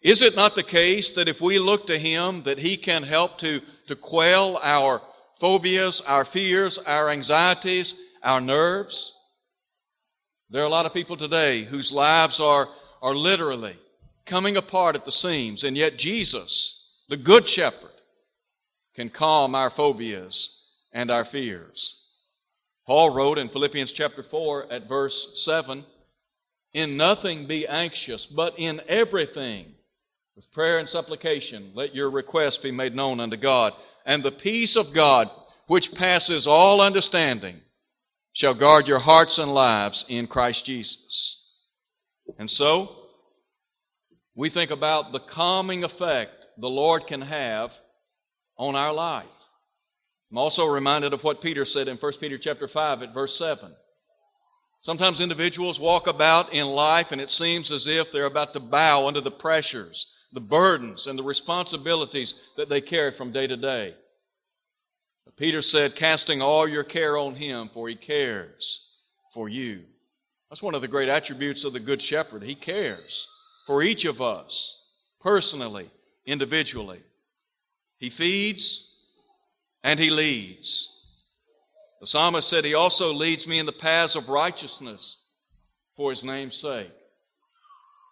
Is 0.00 0.22
it 0.22 0.36
not 0.36 0.54
the 0.54 0.62
case 0.62 1.12
that 1.12 1.28
if 1.28 1.40
we 1.40 1.58
look 1.58 1.88
to 1.88 1.98
Him, 1.98 2.44
that 2.44 2.58
He 2.58 2.76
can 2.76 3.02
help 3.02 3.38
to, 3.38 3.60
to 3.88 3.96
quell 3.96 4.56
our 4.58 5.02
phobias, 5.40 6.00
our 6.02 6.24
fears, 6.24 6.78
our 6.78 7.10
anxieties, 7.10 7.94
our 8.22 8.40
nerves? 8.40 9.12
There 10.50 10.62
are 10.62 10.66
a 10.66 10.70
lot 10.70 10.86
of 10.86 10.94
people 10.94 11.16
today 11.16 11.64
whose 11.64 11.92
lives 11.92 12.38
are, 12.38 12.68
are 13.02 13.14
literally 13.14 13.76
coming 14.24 14.56
apart 14.56 14.94
at 14.94 15.04
the 15.04 15.12
seams, 15.12 15.64
and 15.64 15.76
yet 15.76 15.98
Jesus, 15.98 16.80
the 17.08 17.16
Good 17.16 17.48
Shepherd, 17.48 17.90
can 18.94 19.10
calm 19.10 19.54
our 19.54 19.70
phobias 19.70 20.56
and 20.92 21.10
our 21.10 21.24
fears. 21.24 21.96
Paul 22.86 23.10
wrote 23.10 23.38
in 23.38 23.48
Philippians 23.48 23.92
chapter 23.92 24.22
4 24.22 24.72
at 24.72 24.88
verse 24.88 25.42
7 25.44 25.84
In 26.72 26.96
nothing 26.96 27.46
be 27.46 27.66
anxious, 27.66 28.24
but 28.24 28.54
in 28.58 28.80
everything, 28.88 29.74
with 30.38 30.52
prayer 30.52 30.78
and 30.78 30.88
supplication, 30.88 31.72
let 31.74 31.96
your 31.96 32.08
requests 32.10 32.58
be 32.58 32.70
made 32.70 32.94
known 32.94 33.18
unto 33.18 33.36
God. 33.36 33.72
And 34.06 34.22
the 34.22 34.30
peace 34.30 34.76
of 34.76 34.92
God, 34.92 35.28
which 35.66 35.92
passes 35.92 36.46
all 36.46 36.80
understanding, 36.80 37.60
shall 38.34 38.54
guard 38.54 38.86
your 38.86 39.00
hearts 39.00 39.38
and 39.38 39.52
lives 39.52 40.04
in 40.08 40.28
Christ 40.28 40.64
Jesus. 40.64 41.42
And 42.38 42.48
so, 42.48 42.94
we 44.36 44.48
think 44.48 44.70
about 44.70 45.10
the 45.10 45.18
calming 45.18 45.82
effect 45.82 46.46
the 46.56 46.70
Lord 46.70 47.08
can 47.08 47.22
have 47.22 47.76
on 48.56 48.76
our 48.76 48.92
life. 48.92 49.26
I'm 50.30 50.38
also 50.38 50.66
reminded 50.66 51.14
of 51.14 51.24
what 51.24 51.42
Peter 51.42 51.64
said 51.64 51.88
in 51.88 51.96
1 51.96 52.12
Peter 52.20 52.38
chapter 52.38 52.68
5 52.68 53.02
at 53.02 53.12
verse 53.12 53.36
7. 53.36 53.74
Sometimes 54.82 55.20
individuals 55.20 55.80
walk 55.80 56.06
about 56.06 56.52
in 56.52 56.68
life 56.68 57.10
and 57.10 57.20
it 57.20 57.32
seems 57.32 57.72
as 57.72 57.88
if 57.88 58.12
they're 58.12 58.24
about 58.24 58.52
to 58.52 58.60
bow 58.60 59.08
under 59.08 59.20
the 59.20 59.32
pressures, 59.32 60.06
the 60.32 60.40
burdens, 60.40 61.06
and 61.06 61.18
the 61.18 61.22
responsibilities 61.22 62.34
that 62.56 62.68
they 62.68 62.80
carry 62.80 63.12
from 63.12 63.32
day 63.32 63.46
to 63.46 63.56
day. 63.56 63.94
Peter 65.36 65.62
said, 65.62 65.94
casting 65.94 66.42
all 66.42 66.66
your 66.66 66.82
care 66.82 67.16
on 67.16 67.34
him, 67.34 67.70
for 67.72 67.88
he 67.88 67.94
cares 67.94 68.80
for 69.32 69.48
you. 69.48 69.84
That's 70.50 70.62
one 70.62 70.74
of 70.74 70.82
the 70.82 70.88
great 70.88 71.08
attributes 71.08 71.64
of 71.64 71.72
the 71.72 71.80
Good 71.80 72.02
Shepherd. 72.02 72.42
He 72.42 72.56
cares 72.56 73.28
for 73.66 73.82
each 73.82 74.04
of 74.04 74.20
us, 74.20 74.76
personally, 75.20 75.90
individually. 76.26 77.00
He 77.98 78.10
feeds 78.10 78.84
and 79.84 80.00
he 80.00 80.10
leads. 80.10 80.88
The 82.00 82.06
psalmist 82.06 82.48
said, 82.48 82.64
He 82.64 82.74
also 82.74 83.12
leads 83.12 83.46
me 83.46 83.58
in 83.58 83.66
the 83.66 83.72
paths 83.72 84.16
of 84.16 84.28
righteousness 84.28 85.18
for 85.96 86.10
his 86.10 86.24
name's 86.24 86.56
sake. 86.56 86.90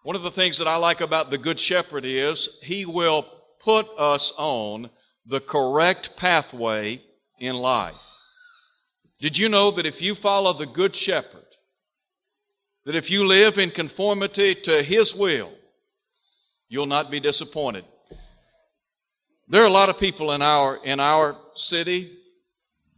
One 0.06 0.14
of 0.14 0.22
the 0.22 0.30
things 0.30 0.58
that 0.58 0.68
I 0.68 0.76
like 0.76 1.00
about 1.00 1.32
the 1.32 1.36
Good 1.36 1.58
Shepherd 1.58 2.04
is 2.04 2.48
he 2.62 2.86
will 2.86 3.26
put 3.64 3.88
us 3.98 4.32
on 4.38 4.88
the 5.26 5.40
correct 5.40 6.16
pathway 6.16 7.02
in 7.40 7.56
life. 7.56 8.00
Did 9.18 9.36
you 9.36 9.48
know 9.48 9.72
that 9.72 9.84
if 9.84 10.00
you 10.00 10.14
follow 10.14 10.52
the 10.52 10.64
Good 10.64 10.94
Shepherd, 10.94 11.48
that 12.84 12.94
if 12.94 13.10
you 13.10 13.26
live 13.26 13.58
in 13.58 13.72
conformity 13.72 14.54
to 14.54 14.80
His 14.80 15.12
will, 15.12 15.50
you'll 16.68 16.86
not 16.86 17.10
be 17.10 17.18
disappointed? 17.18 17.84
There 19.48 19.64
are 19.64 19.66
a 19.66 19.70
lot 19.70 19.88
of 19.88 19.98
people 19.98 20.30
in 20.30 20.40
our, 20.40 20.76
in 20.84 21.00
our 21.00 21.36
city, 21.56 22.16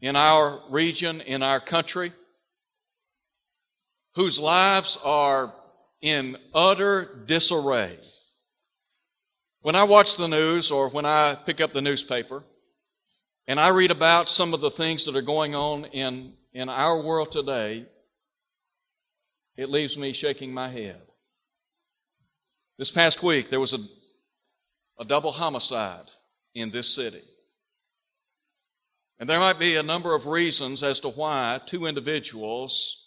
in 0.02 0.14
our 0.14 0.60
region, 0.68 1.22
in 1.22 1.42
our 1.42 1.58
country, 1.58 2.12
whose 4.14 4.38
lives 4.38 4.98
are 5.02 5.54
in 6.00 6.36
utter 6.54 7.24
disarray. 7.26 7.98
When 9.62 9.74
I 9.74 9.84
watch 9.84 10.16
the 10.16 10.28
news 10.28 10.70
or 10.70 10.88
when 10.88 11.04
I 11.04 11.34
pick 11.34 11.60
up 11.60 11.72
the 11.72 11.82
newspaper 11.82 12.44
and 13.46 13.58
I 13.58 13.68
read 13.68 13.90
about 13.90 14.28
some 14.28 14.54
of 14.54 14.60
the 14.60 14.70
things 14.70 15.06
that 15.06 15.16
are 15.16 15.22
going 15.22 15.54
on 15.54 15.86
in, 15.86 16.34
in 16.52 16.68
our 16.68 17.02
world 17.02 17.32
today, 17.32 17.86
it 19.56 19.68
leaves 19.68 19.98
me 19.98 20.12
shaking 20.12 20.54
my 20.54 20.70
head. 20.70 21.00
This 22.78 22.90
past 22.92 23.22
week, 23.22 23.50
there 23.50 23.58
was 23.58 23.74
a, 23.74 23.78
a 25.00 25.04
double 25.04 25.32
homicide 25.32 26.06
in 26.54 26.70
this 26.70 26.88
city. 26.88 27.22
And 29.18 29.28
there 29.28 29.40
might 29.40 29.58
be 29.58 29.74
a 29.74 29.82
number 29.82 30.14
of 30.14 30.26
reasons 30.26 30.84
as 30.84 31.00
to 31.00 31.08
why 31.08 31.60
two 31.66 31.86
individuals 31.86 33.02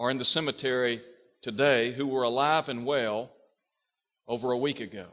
are 0.00 0.10
in 0.10 0.18
the 0.18 0.24
cemetery 0.24 1.00
today 1.46 1.92
who 1.92 2.08
were 2.08 2.24
alive 2.24 2.68
and 2.68 2.84
well 2.84 3.30
over 4.26 4.50
a 4.50 4.58
week 4.58 4.80
ago. 4.80 5.06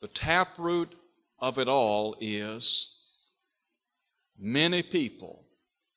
The 0.00 0.08
taproot 0.08 0.92
of 1.38 1.60
it 1.60 1.68
all 1.68 2.16
is 2.20 2.92
many 4.36 4.82
people 4.82 5.44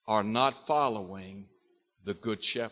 are 0.07 0.23
not 0.23 0.67
following 0.67 1.45
the 2.05 2.13
Good 2.13 2.43
Shepherd. 2.43 2.71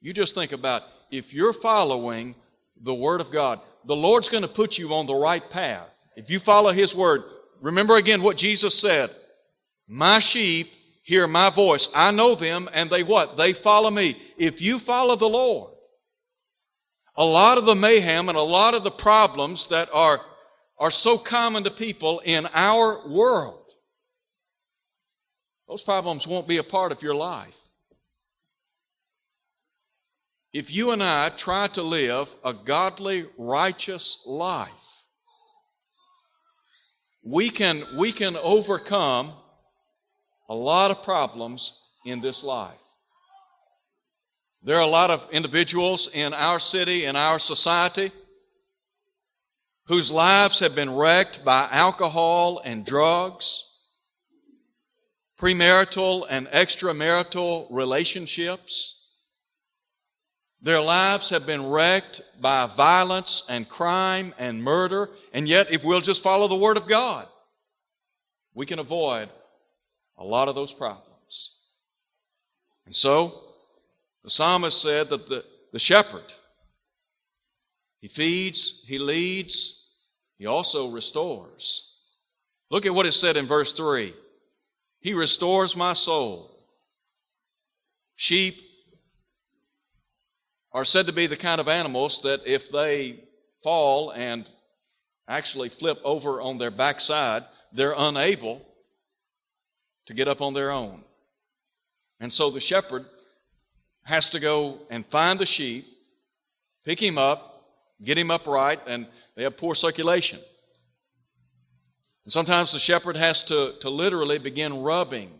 You 0.00 0.12
just 0.12 0.34
think 0.34 0.50
about 0.50 0.82
if 1.12 1.32
you're 1.32 1.52
following 1.52 2.34
the 2.82 2.94
Word 2.94 3.20
of 3.20 3.30
God, 3.30 3.60
the 3.84 3.94
Lord's 3.94 4.28
going 4.28 4.42
to 4.42 4.48
put 4.48 4.76
you 4.76 4.92
on 4.92 5.06
the 5.06 5.14
right 5.14 5.48
path. 5.50 5.86
If 6.16 6.30
you 6.30 6.40
follow 6.40 6.72
His 6.72 6.96
Word, 6.96 7.22
remember 7.60 7.94
again 7.94 8.22
what 8.22 8.38
Jesus 8.38 8.76
said 8.76 9.14
My 9.86 10.18
sheep 10.18 10.68
hear 11.08 11.26
my 11.26 11.48
voice. 11.48 11.88
I 11.94 12.10
know 12.10 12.34
them, 12.34 12.68
and 12.70 12.90
they 12.90 13.02
what? 13.02 13.38
They 13.38 13.54
follow 13.54 13.90
me. 13.90 14.20
If 14.36 14.60
you 14.60 14.78
follow 14.78 15.16
the 15.16 15.26
Lord, 15.26 15.72
a 17.16 17.24
lot 17.24 17.56
of 17.56 17.64
the 17.64 17.74
mayhem 17.74 18.28
and 18.28 18.36
a 18.36 18.42
lot 18.42 18.74
of 18.74 18.84
the 18.84 18.90
problems 18.90 19.68
that 19.68 19.88
are, 19.90 20.20
are 20.78 20.90
so 20.90 21.16
common 21.16 21.64
to 21.64 21.70
people 21.70 22.20
in 22.20 22.46
our 22.52 23.08
world, 23.08 23.64
those 25.66 25.80
problems 25.80 26.26
won't 26.26 26.46
be 26.46 26.58
a 26.58 26.62
part 26.62 26.92
of 26.92 27.00
your 27.00 27.14
life. 27.14 27.56
If 30.52 30.70
you 30.70 30.90
and 30.90 31.02
I 31.02 31.30
try 31.30 31.68
to 31.68 31.82
live 31.82 32.28
a 32.44 32.52
godly, 32.52 33.24
righteous 33.38 34.18
life, 34.26 34.68
we 37.24 37.48
can, 37.48 37.82
we 37.96 38.12
can 38.12 38.36
overcome 38.36 39.32
a 40.48 40.54
lot 40.54 40.90
of 40.90 41.02
problems 41.02 41.72
in 42.04 42.20
this 42.20 42.42
life. 42.42 42.78
There 44.62 44.76
are 44.76 44.82
a 44.82 44.86
lot 44.86 45.10
of 45.10 45.22
individuals 45.30 46.08
in 46.12 46.34
our 46.34 46.58
city, 46.58 47.04
in 47.04 47.16
our 47.16 47.38
society, 47.38 48.10
whose 49.86 50.10
lives 50.10 50.58
have 50.58 50.74
been 50.74 50.94
wrecked 50.94 51.44
by 51.44 51.68
alcohol 51.70 52.60
and 52.64 52.84
drugs, 52.84 53.64
premarital 55.40 56.26
and 56.28 56.48
extramarital 56.48 57.68
relationships. 57.70 58.94
Their 60.60 60.82
lives 60.82 61.30
have 61.30 61.46
been 61.46 61.66
wrecked 61.66 62.20
by 62.40 62.66
violence 62.66 63.44
and 63.48 63.68
crime 63.68 64.34
and 64.38 64.62
murder, 64.62 65.08
and 65.32 65.46
yet, 65.46 65.70
if 65.70 65.84
we'll 65.84 66.00
just 66.00 66.22
follow 66.22 66.48
the 66.48 66.56
Word 66.56 66.76
of 66.76 66.88
God, 66.88 67.28
we 68.54 68.66
can 68.66 68.80
avoid 68.80 69.30
a 70.18 70.24
lot 70.24 70.48
of 70.48 70.54
those 70.54 70.72
problems. 70.72 71.52
And 72.86 72.94
so, 72.94 73.40
the 74.24 74.30
psalmist 74.30 74.80
said 74.80 75.10
that 75.10 75.28
the, 75.28 75.44
the 75.72 75.78
shepherd, 75.78 76.24
he 78.00 78.08
feeds, 78.08 78.82
he 78.86 78.98
leads, 78.98 79.74
he 80.38 80.46
also 80.46 80.88
restores. 80.88 81.90
Look 82.70 82.86
at 82.86 82.94
what 82.94 83.06
is 83.06 83.16
said 83.16 83.36
in 83.36 83.46
verse 83.46 83.72
3 83.72 84.14
He 85.00 85.14
restores 85.14 85.76
my 85.76 85.92
soul. 85.92 86.54
Sheep 88.16 88.60
are 90.72 90.84
said 90.84 91.06
to 91.06 91.12
be 91.12 91.26
the 91.26 91.36
kind 91.36 91.60
of 91.60 91.68
animals 91.68 92.22
that 92.22 92.42
if 92.46 92.70
they 92.70 93.20
fall 93.62 94.10
and 94.10 94.44
actually 95.28 95.68
flip 95.68 95.98
over 96.04 96.40
on 96.40 96.58
their 96.58 96.70
backside, 96.70 97.44
they're 97.72 97.94
unable 97.96 98.67
to 100.08 100.14
get 100.14 100.26
up 100.26 100.40
on 100.40 100.54
their 100.54 100.70
own. 100.70 101.02
And 102.18 102.32
so 102.32 102.50
the 102.50 102.62
shepherd 102.62 103.04
has 104.04 104.30
to 104.30 104.40
go 104.40 104.78
and 104.88 105.04
find 105.06 105.38
the 105.38 105.44
sheep, 105.44 105.86
pick 106.86 107.00
him 107.00 107.18
up, 107.18 107.62
get 108.02 108.16
him 108.16 108.30
upright, 108.30 108.80
and 108.86 109.06
they 109.36 109.42
have 109.42 109.58
poor 109.58 109.74
circulation. 109.74 110.40
And 112.24 112.32
sometimes 112.32 112.72
the 112.72 112.78
shepherd 112.78 113.16
has 113.16 113.42
to, 113.44 113.74
to 113.82 113.90
literally 113.90 114.38
begin 114.38 114.82
rubbing 114.82 115.30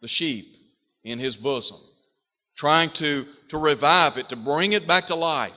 the 0.00 0.08
sheep 0.08 0.56
in 1.02 1.18
his 1.18 1.36
bosom, 1.36 1.80
trying 2.56 2.88
to, 2.92 3.26
to 3.50 3.58
revive 3.58 4.16
it, 4.16 4.30
to 4.30 4.36
bring 4.36 4.72
it 4.72 4.86
back 4.86 5.08
to 5.08 5.14
life. 5.14 5.52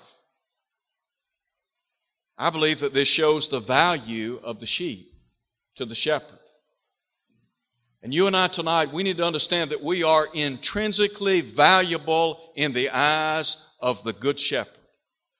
I 2.37 2.49
believe 2.49 2.81
that 2.81 2.93
this 2.93 3.07
shows 3.07 3.47
the 3.47 3.61
value 3.61 4.37
of 4.43 4.59
the 4.59 4.65
sheep 4.65 5.13
to 5.77 5.85
the 5.85 5.95
shepherd. 5.95 6.39
And 8.03 8.13
you 8.13 8.27
and 8.27 8.37
I 8.37 8.47
tonight, 8.47 8.93
we 8.93 9.03
need 9.03 9.17
to 9.17 9.25
understand 9.25 9.71
that 9.71 9.83
we 9.83 10.03
are 10.03 10.27
intrinsically 10.33 11.41
valuable 11.41 12.51
in 12.55 12.73
the 12.73 12.89
eyes 12.89 13.57
of 13.79 14.03
the 14.03 14.13
Good 14.13 14.39
Shepherd. 14.39 14.73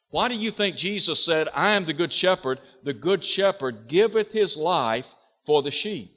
Why 0.09 0.27
do 0.27 0.35
you 0.35 0.51
think 0.51 0.75
Jesus 0.75 1.23
said, 1.23 1.49
I 1.53 1.75
am 1.75 1.85
the 1.85 1.93
Good 1.93 2.13
Shepherd? 2.13 2.59
The 2.83 2.93
Good 2.93 3.23
Shepherd 3.23 3.87
giveth 3.87 4.31
his 4.31 4.57
life 4.57 5.05
for 5.45 5.61
the 5.61 5.71
sheep. 5.71 6.11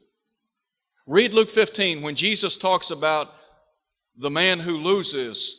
Read 1.06 1.34
Luke 1.34 1.50
15 1.50 2.02
when 2.02 2.14
Jesus 2.14 2.56
talks 2.56 2.90
about 2.90 3.28
the 4.16 4.30
man 4.30 4.60
who 4.60 4.78
loses 4.78 5.56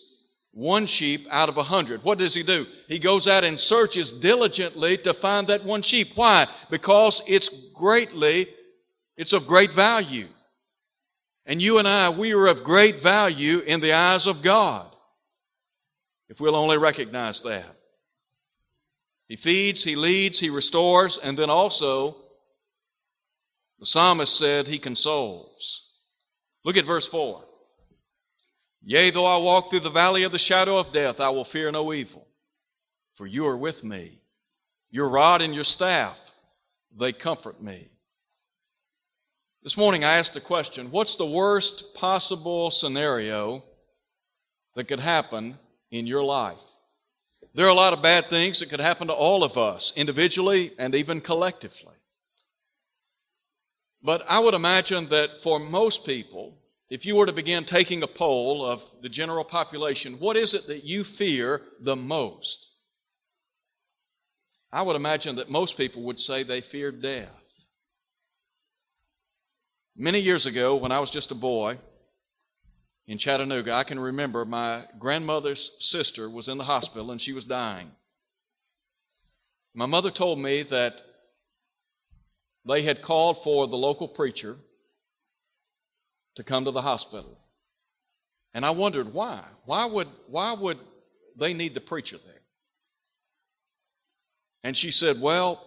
one 0.53 0.85
sheep 0.85 1.27
out 1.29 1.49
of 1.49 1.57
a 1.57 1.63
hundred. 1.63 2.03
What 2.03 2.17
does 2.17 2.33
he 2.33 2.43
do? 2.43 2.65
He 2.87 2.99
goes 2.99 3.27
out 3.27 3.43
and 3.43 3.59
searches 3.59 4.11
diligently 4.11 4.97
to 4.99 5.13
find 5.13 5.47
that 5.47 5.65
one 5.65 5.81
sheep. 5.81 6.11
Why? 6.15 6.47
Because 6.69 7.21
it's 7.27 7.49
greatly, 7.73 8.47
it's 9.17 9.33
of 9.33 9.47
great 9.47 9.73
value. 9.73 10.27
And 11.45 11.61
you 11.61 11.79
and 11.79 11.87
I, 11.87 12.09
we 12.09 12.33
are 12.33 12.47
of 12.47 12.63
great 12.63 13.01
value 13.01 13.59
in 13.59 13.81
the 13.81 13.93
eyes 13.93 14.27
of 14.27 14.41
God. 14.41 14.87
If 16.29 16.39
we'll 16.39 16.55
only 16.55 16.77
recognize 16.77 17.41
that. 17.41 17.75
He 19.27 19.35
feeds, 19.35 19.83
He 19.83 19.95
leads, 19.95 20.39
He 20.39 20.49
restores, 20.49 21.17
and 21.17 21.37
then 21.37 21.49
also, 21.49 22.17
the 23.79 23.85
psalmist 23.85 24.37
said, 24.37 24.67
He 24.67 24.77
consoles. 24.77 25.87
Look 26.63 26.77
at 26.77 26.85
verse 26.85 27.07
4. 27.07 27.43
Yea, 28.83 29.11
though 29.11 29.25
I 29.25 29.37
walk 29.37 29.69
through 29.69 29.81
the 29.81 29.89
valley 29.89 30.23
of 30.23 30.31
the 30.31 30.39
shadow 30.39 30.77
of 30.77 30.93
death, 30.93 31.19
I 31.19 31.29
will 31.29 31.45
fear 31.45 31.71
no 31.71 31.93
evil, 31.93 32.27
for 33.15 33.27
you 33.27 33.47
are 33.47 33.57
with 33.57 33.83
me. 33.83 34.19
Your 34.89 35.07
rod 35.07 35.41
and 35.41 35.53
your 35.55 35.63
staff, 35.63 36.17
they 36.97 37.13
comfort 37.13 37.61
me. 37.61 37.89
This 39.63 39.77
morning 39.77 40.03
I 40.03 40.17
asked 40.17 40.33
the 40.33 40.41
question 40.41 40.89
what's 40.89 41.17
the 41.17 41.25
worst 41.25 41.93
possible 41.93 42.71
scenario 42.71 43.63
that 44.75 44.87
could 44.87 44.99
happen 44.99 45.59
in 45.91 46.07
your 46.07 46.23
life? 46.23 46.57
There 47.53 47.67
are 47.67 47.69
a 47.69 47.75
lot 47.75 47.93
of 47.93 48.01
bad 48.01 48.27
things 48.27 48.59
that 48.59 48.71
could 48.71 48.79
happen 48.79 49.07
to 49.07 49.13
all 49.13 49.43
of 49.43 49.59
us, 49.59 49.93
individually 49.95 50.73
and 50.79 50.95
even 50.95 51.21
collectively. 51.21 51.93
But 54.01 54.25
I 54.27 54.39
would 54.39 54.55
imagine 54.55 55.09
that 55.09 55.43
for 55.43 55.59
most 55.59 56.05
people, 56.05 56.57
if 56.89 57.05
you 57.05 57.15
were 57.15 57.27
to 57.27 57.33
begin 57.33 57.65
taking 57.65 58.01
a 58.01 58.07
poll 58.07 58.65
of 58.65 58.83
the 59.03 59.09
general 59.09 59.43
population, 59.43 60.19
what 60.19 60.37
is 60.37 60.55
it 60.55 60.65
that 60.67 60.85
you 60.85 61.03
fear 61.03 61.61
the 61.79 61.95
most? 61.95 62.67
I 64.71 64.81
would 64.81 64.95
imagine 64.95 65.35
that 65.35 65.51
most 65.51 65.77
people 65.77 66.01
would 66.03 66.19
say 66.19 66.41
they 66.41 66.61
fear 66.61 66.91
death. 66.91 67.40
Many 70.01 70.17
years 70.17 70.47
ago, 70.47 70.77
when 70.77 70.91
I 70.91 70.99
was 70.99 71.11
just 71.11 71.29
a 71.29 71.35
boy 71.35 71.77
in 73.05 73.19
Chattanooga, 73.19 73.73
I 73.73 73.83
can 73.83 73.99
remember 73.99 74.43
my 74.45 74.85
grandmother's 74.97 75.73
sister 75.79 76.27
was 76.27 76.47
in 76.47 76.57
the 76.57 76.63
hospital 76.63 77.11
and 77.11 77.21
she 77.21 77.33
was 77.33 77.45
dying. 77.45 77.91
My 79.75 79.85
mother 79.85 80.09
told 80.09 80.39
me 80.39 80.63
that 80.63 81.03
they 82.65 82.81
had 82.81 83.03
called 83.03 83.43
for 83.43 83.67
the 83.67 83.77
local 83.77 84.07
preacher 84.07 84.57
to 86.33 86.43
come 86.43 86.65
to 86.65 86.71
the 86.71 86.81
hospital. 86.81 87.37
And 88.55 88.65
I 88.65 88.71
wondered 88.71 89.13
why. 89.13 89.43
Why 89.65 89.85
would, 89.85 90.07
why 90.25 90.53
would 90.53 90.79
they 91.37 91.53
need 91.53 91.75
the 91.75 91.79
preacher 91.79 92.17
there? 92.17 92.41
And 94.63 94.75
she 94.75 94.89
said, 94.89 95.21
Well, 95.21 95.63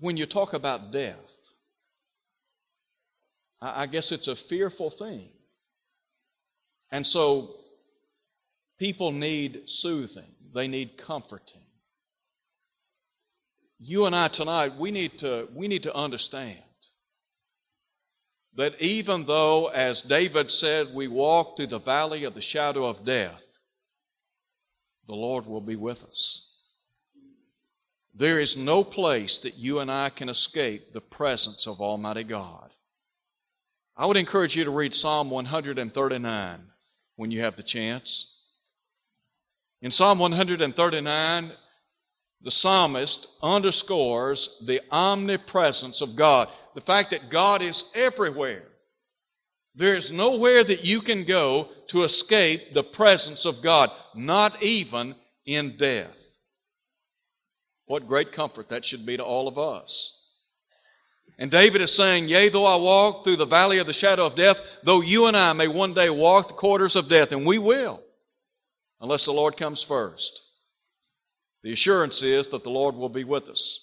when 0.00 0.16
you 0.16 0.26
talk 0.26 0.52
about 0.52 0.92
death, 0.92 1.16
I 3.60 3.86
guess 3.86 4.12
it's 4.12 4.28
a 4.28 4.36
fearful 4.36 4.90
thing. 4.90 5.30
And 6.90 7.06
so 7.06 7.56
people 8.78 9.12
need 9.12 9.62
soothing, 9.66 10.30
they 10.54 10.68
need 10.68 10.96
comforting. 10.96 11.62
You 13.80 14.06
and 14.06 14.14
I 14.14 14.28
tonight, 14.28 14.76
we 14.76 14.90
need 14.90 15.18
to, 15.20 15.48
we 15.54 15.68
need 15.68 15.84
to 15.84 15.94
understand 15.94 16.58
that 18.56 18.80
even 18.80 19.24
though, 19.24 19.68
as 19.68 20.00
David 20.00 20.50
said, 20.50 20.92
we 20.92 21.06
walk 21.06 21.56
through 21.56 21.68
the 21.68 21.78
valley 21.78 22.24
of 22.24 22.34
the 22.34 22.40
shadow 22.40 22.86
of 22.86 23.04
death, 23.04 23.40
the 25.06 25.14
Lord 25.14 25.46
will 25.46 25.60
be 25.60 25.76
with 25.76 26.02
us. 26.02 26.47
There 28.14 28.40
is 28.40 28.56
no 28.56 28.82
place 28.82 29.38
that 29.38 29.54
you 29.54 29.80
and 29.80 29.90
I 29.90 30.10
can 30.10 30.28
escape 30.28 30.92
the 30.92 31.00
presence 31.00 31.66
of 31.66 31.80
Almighty 31.80 32.24
God. 32.24 32.70
I 33.96 34.06
would 34.06 34.16
encourage 34.16 34.56
you 34.56 34.64
to 34.64 34.70
read 34.70 34.94
Psalm 34.94 35.30
139 35.30 36.60
when 37.16 37.30
you 37.30 37.40
have 37.40 37.56
the 37.56 37.62
chance. 37.62 38.32
In 39.82 39.90
Psalm 39.90 40.18
139, 40.18 41.52
the 42.40 42.50
psalmist 42.50 43.26
underscores 43.42 44.48
the 44.64 44.80
omnipresence 44.90 46.00
of 46.00 46.16
God, 46.16 46.48
the 46.74 46.80
fact 46.80 47.10
that 47.10 47.30
God 47.30 47.62
is 47.62 47.84
everywhere. 47.94 48.64
There 49.74 49.94
is 49.94 50.10
nowhere 50.10 50.64
that 50.64 50.84
you 50.84 51.00
can 51.00 51.24
go 51.24 51.68
to 51.88 52.02
escape 52.02 52.74
the 52.74 52.82
presence 52.82 53.44
of 53.44 53.62
God, 53.62 53.90
not 54.14 54.62
even 54.62 55.14
in 55.46 55.76
death. 55.76 56.14
What 57.88 58.06
great 58.06 58.32
comfort 58.32 58.68
that 58.68 58.84
should 58.86 59.04
be 59.04 59.16
to 59.16 59.24
all 59.24 59.48
of 59.48 59.58
us. 59.58 60.12
And 61.38 61.50
David 61.50 61.80
is 61.80 61.94
saying, 61.94 62.28
Yea, 62.28 62.50
though 62.50 62.66
I 62.66 62.76
walk 62.76 63.24
through 63.24 63.36
the 63.36 63.46
valley 63.46 63.78
of 63.78 63.86
the 63.86 63.92
shadow 63.92 64.26
of 64.26 64.36
death, 64.36 64.60
though 64.82 65.00
you 65.00 65.26
and 65.26 65.36
I 65.36 65.52
may 65.54 65.68
one 65.68 65.94
day 65.94 66.10
walk 66.10 66.48
the 66.48 66.54
quarters 66.54 66.96
of 66.96 67.08
death, 67.08 67.32
and 67.32 67.46
we 67.46 67.58
will, 67.58 68.00
unless 69.00 69.24
the 69.24 69.32
Lord 69.32 69.56
comes 69.56 69.82
first. 69.82 70.42
The 71.62 71.72
assurance 71.72 72.22
is 72.22 72.48
that 72.48 72.62
the 72.62 72.70
Lord 72.70 72.94
will 72.94 73.08
be 73.08 73.24
with 73.24 73.48
us. 73.48 73.80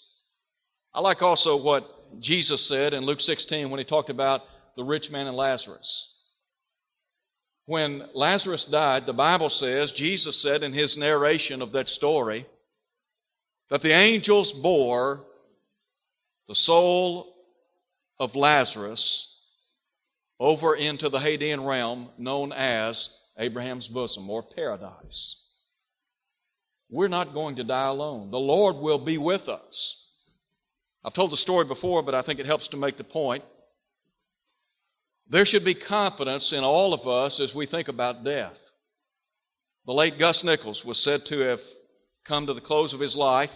I 0.94 1.00
like 1.00 1.22
also 1.22 1.56
what 1.58 1.90
Jesus 2.22 2.62
said 2.62 2.94
in 2.94 3.06
Luke 3.06 3.22
16 3.22 3.70
when 3.70 3.80
he 3.80 3.86
talked 3.86 4.10
about 4.10 4.44
the 4.78 4.84
rich 4.84 5.10
man 5.10 5.28
and 5.28 5.36
Lazarus. 5.36 6.12
When 7.66 8.08
Lazarus 8.14 8.66
died, 8.66 9.08
the 9.08 9.14
Bible 9.14 9.50
says, 9.50 9.92
Jesus 9.92 10.40
said 10.40 10.62
in 10.62 10.74
his 10.74 10.96
narration 10.96 11.64
of 11.64 11.72
that 11.72 11.90
story, 11.90 12.46
that 13.70 13.82
the 13.82 13.92
angels 13.92 14.52
bore 14.52 15.26
the 16.48 16.56
soul 16.56 17.34
of 18.20 18.36
Lazarus 18.36 19.28
over 20.40 20.76
into 20.76 21.10
the 21.10 21.20
Hadean 21.20 21.66
realm 21.66 22.10
known 22.18 22.52
as 22.52 23.10
Abraham's 23.38 23.88
bosom 23.88 24.30
or 24.30 24.44
paradise. 24.44 25.38
We're 26.90 27.08
not 27.08 27.34
going 27.34 27.56
to 27.58 27.64
die 27.64 27.88
alone. 27.88 28.32
The 28.32 28.40
Lord 28.40 28.78
will 28.78 29.00
be 29.00 29.18
with 29.18 29.50
us. 29.50 30.02
I've 31.04 31.14
told 31.14 31.32
the 31.32 31.38
story 31.38 31.66
before, 31.66 32.04
but 32.04 32.16
I 32.16 32.22
think 32.22 32.40
it 32.40 32.46
helps 32.46 32.70
to 32.70 32.78
make 32.78 32.98
the 32.98 33.04
point. 33.04 33.44
There 35.28 35.46
should 35.46 35.66
be 35.66 35.74
confidence 35.74 36.54
in 36.54 36.64
all 36.64 36.94
of 36.94 37.08
us 37.08 37.40
as 37.40 37.56
we 37.56 37.66
think 37.66 37.88
about 37.88 38.24
death. 38.24 38.58
The 39.86 39.94
late 39.94 40.20
Gus 40.20 40.44
Nichols 40.44 40.86
was 40.86 41.00
said 41.00 41.26
to 41.28 41.40
have 41.40 41.62
come 42.26 42.48
to 42.48 42.54
the 42.54 42.62
close 42.62 42.94
of 42.94 43.00
his 43.00 43.16
life 43.16 43.54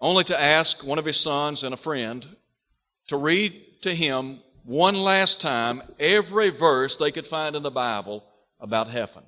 only 0.00 0.24
to 0.24 0.40
ask 0.40 0.84
one 0.84 0.98
of 0.98 1.04
his 1.04 1.18
sons 1.18 1.62
and 1.62 1.74
a 1.74 1.78
friend 1.78 2.26
to 3.08 3.16
read 3.16 3.60
to 3.82 3.94
him 3.94 4.40
one 4.64 4.94
last 4.94 5.40
time 5.40 5.82
every 5.98 6.50
verse 6.50 6.96
they 6.96 7.10
could 7.10 7.26
find 7.26 7.56
in 7.56 7.62
the 7.62 7.70
Bible 7.70 8.24
about 8.60 8.88
heaven. 8.88 9.22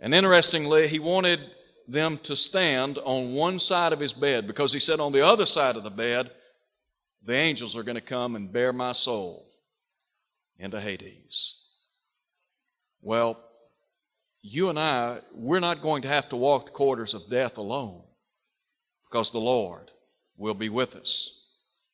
And 0.00 0.14
interestingly, 0.14 0.88
he 0.88 0.98
wanted 0.98 1.40
them 1.88 2.18
to 2.24 2.36
stand 2.36 2.98
on 2.98 3.34
one 3.34 3.58
side 3.58 3.92
of 3.92 4.00
his 4.00 4.12
bed 4.12 4.46
because 4.46 4.72
he 4.72 4.80
said 4.80 5.00
on 5.00 5.12
the 5.12 5.26
other 5.26 5.46
side 5.46 5.76
of 5.76 5.84
the 5.84 5.90
bed, 5.90 6.30
the 7.24 7.34
angels 7.34 7.76
are 7.76 7.82
going 7.82 7.96
to 7.96 8.00
come 8.00 8.36
and 8.36 8.52
bear 8.52 8.72
my 8.72 8.92
soul 8.92 9.46
into 10.58 10.80
Hades. 10.80 11.56
Well, 13.00 13.38
you 14.42 14.68
and 14.68 14.78
I, 14.78 15.20
we're 15.32 15.60
not 15.60 15.82
going 15.82 16.02
to 16.02 16.08
have 16.08 16.28
to 16.30 16.36
walk 16.36 16.66
the 16.66 16.72
quarters 16.72 17.14
of 17.14 17.30
death 17.30 17.56
alone 17.56 18.02
because 19.08 19.30
the 19.30 19.38
Lord 19.38 19.90
will 20.36 20.54
be 20.54 20.68
with 20.68 20.96
us. 20.96 21.30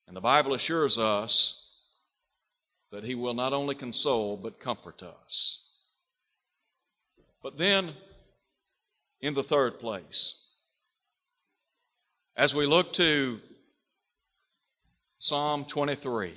And 0.06 0.16
the 0.16 0.22
Bible 0.22 0.54
assures 0.54 0.96
us 0.96 1.54
that 2.90 3.04
He 3.04 3.14
will 3.14 3.34
not 3.34 3.52
only 3.52 3.74
console, 3.74 4.38
but 4.38 4.61
comfort 4.61 5.02
us. 5.02 5.58
But 7.42 7.58
then, 7.58 7.92
in 9.20 9.34
the 9.34 9.42
third 9.42 9.78
place, 9.78 10.34
as 12.37 12.54
we 12.54 12.66
look 12.66 12.94
to 12.94 13.40
Psalm 15.18 15.66
23, 15.66 16.32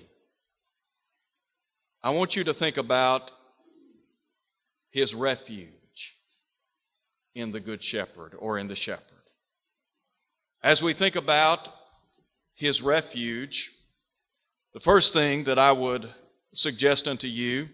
I 2.04 2.10
want 2.10 2.36
you 2.36 2.44
to 2.46 2.54
think 2.54 2.78
about 2.78 3.32
his 4.90 5.14
refuge 5.14 5.81
in 7.36 7.52
the 7.52 7.60
Good 7.60 7.84
Shepherd 7.84 8.36
or 8.38 8.58
in 8.58 8.68
the 8.68 8.76
Shepherd. 8.76 9.06
As 10.64 10.84
we 10.84 10.94
think 10.94 11.16
about 11.16 11.70
his 12.54 12.82
refuge, 12.82 13.72
the 14.74 14.80
first 14.80 15.14
thing 15.14 15.46
that 15.46 15.58
I 15.58 15.72
would 15.72 16.10
suggest 16.54 17.08
unto 17.08 17.28
you 17.28 17.70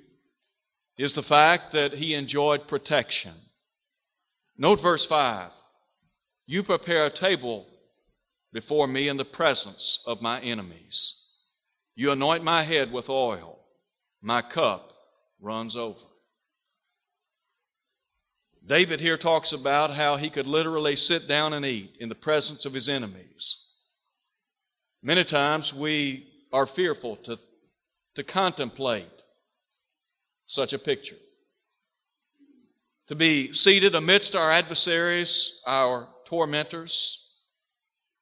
is 0.98 1.14
the 1.14 1.24
fact 1.24 1.74
that 1.74 1.94
he 1.94 2.14
enjoyed 2.14 2.68
protection. 2.68 3.34
Note 4.58 4.82
verse 4.82 5.06
5 5.06 5.52
You 6.46 6.64
prepare 6.64 7.06
a 7.06 7.12
table 7.12 7.68
before 8.54 8.88
me 8.88 9.08
in 9.08 9.18
the 9.18 9.26
presence 9.26 10.00
of 10.06 10.22
my 10.22 10.40
enemies. 10.40 11.16
You 11.96 12.12
anoint 12.12 12.44
my 12.44 12.64
head 12.64 12.92
with 12.92 13.10
oil, 13.10 13.60
my 14.22 14.42
cup 14.42 14.94
runs 15.40 15.76
over. 15.76 16.00
David 18.68 19.00
here 19.00 19.18
talks 19.18 19.54
about 19.54 19.94
how 19.94 20.18
he 20.18 20.30
could 20.30 20.46
literally 20.46 20.98
sit 20.98 21.28
down 21.28 21.54
and 21.54 21.66
eat 21.66 21.98
in 22.02 22.10
the 22.10 22.16
presence 22.16 22.66
of 22.66 22.74
his 22.74 22.90
enemies. 22.90 23.58
Many 25.02 25.24
times 25.24 25.74
we 25.74 26.28
are 26.52 26.68
fearful 26.68 27.16
to, 27.18 27.40
to 28.16 28.24
contemplate 28.24 29.08
such 30.48 30.74
a 30.74 30.80
picture. 30.80 31.16
To 33.08 33.16
be 33.16 33.54
seated 33.54 33.96
amidst 33.96 34.36
our 34.36 34.52
adversaries, 34.52 35.54
our 35.66 36.10
tormentors, 36.26 37.24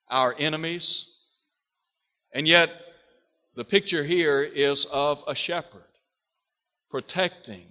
our 0.10 0.36
enemies. 0.38 1.10
And 2.32 2.48
yet, 2.48 2.70
the 3.56 3.64
picture 3.64 4.04
here 4.04 4.44
is 4.44 4.86
of 4.92 5.24
a 5.28 5.34
shepherd 5.34 5.82
protecting 6.92 7.66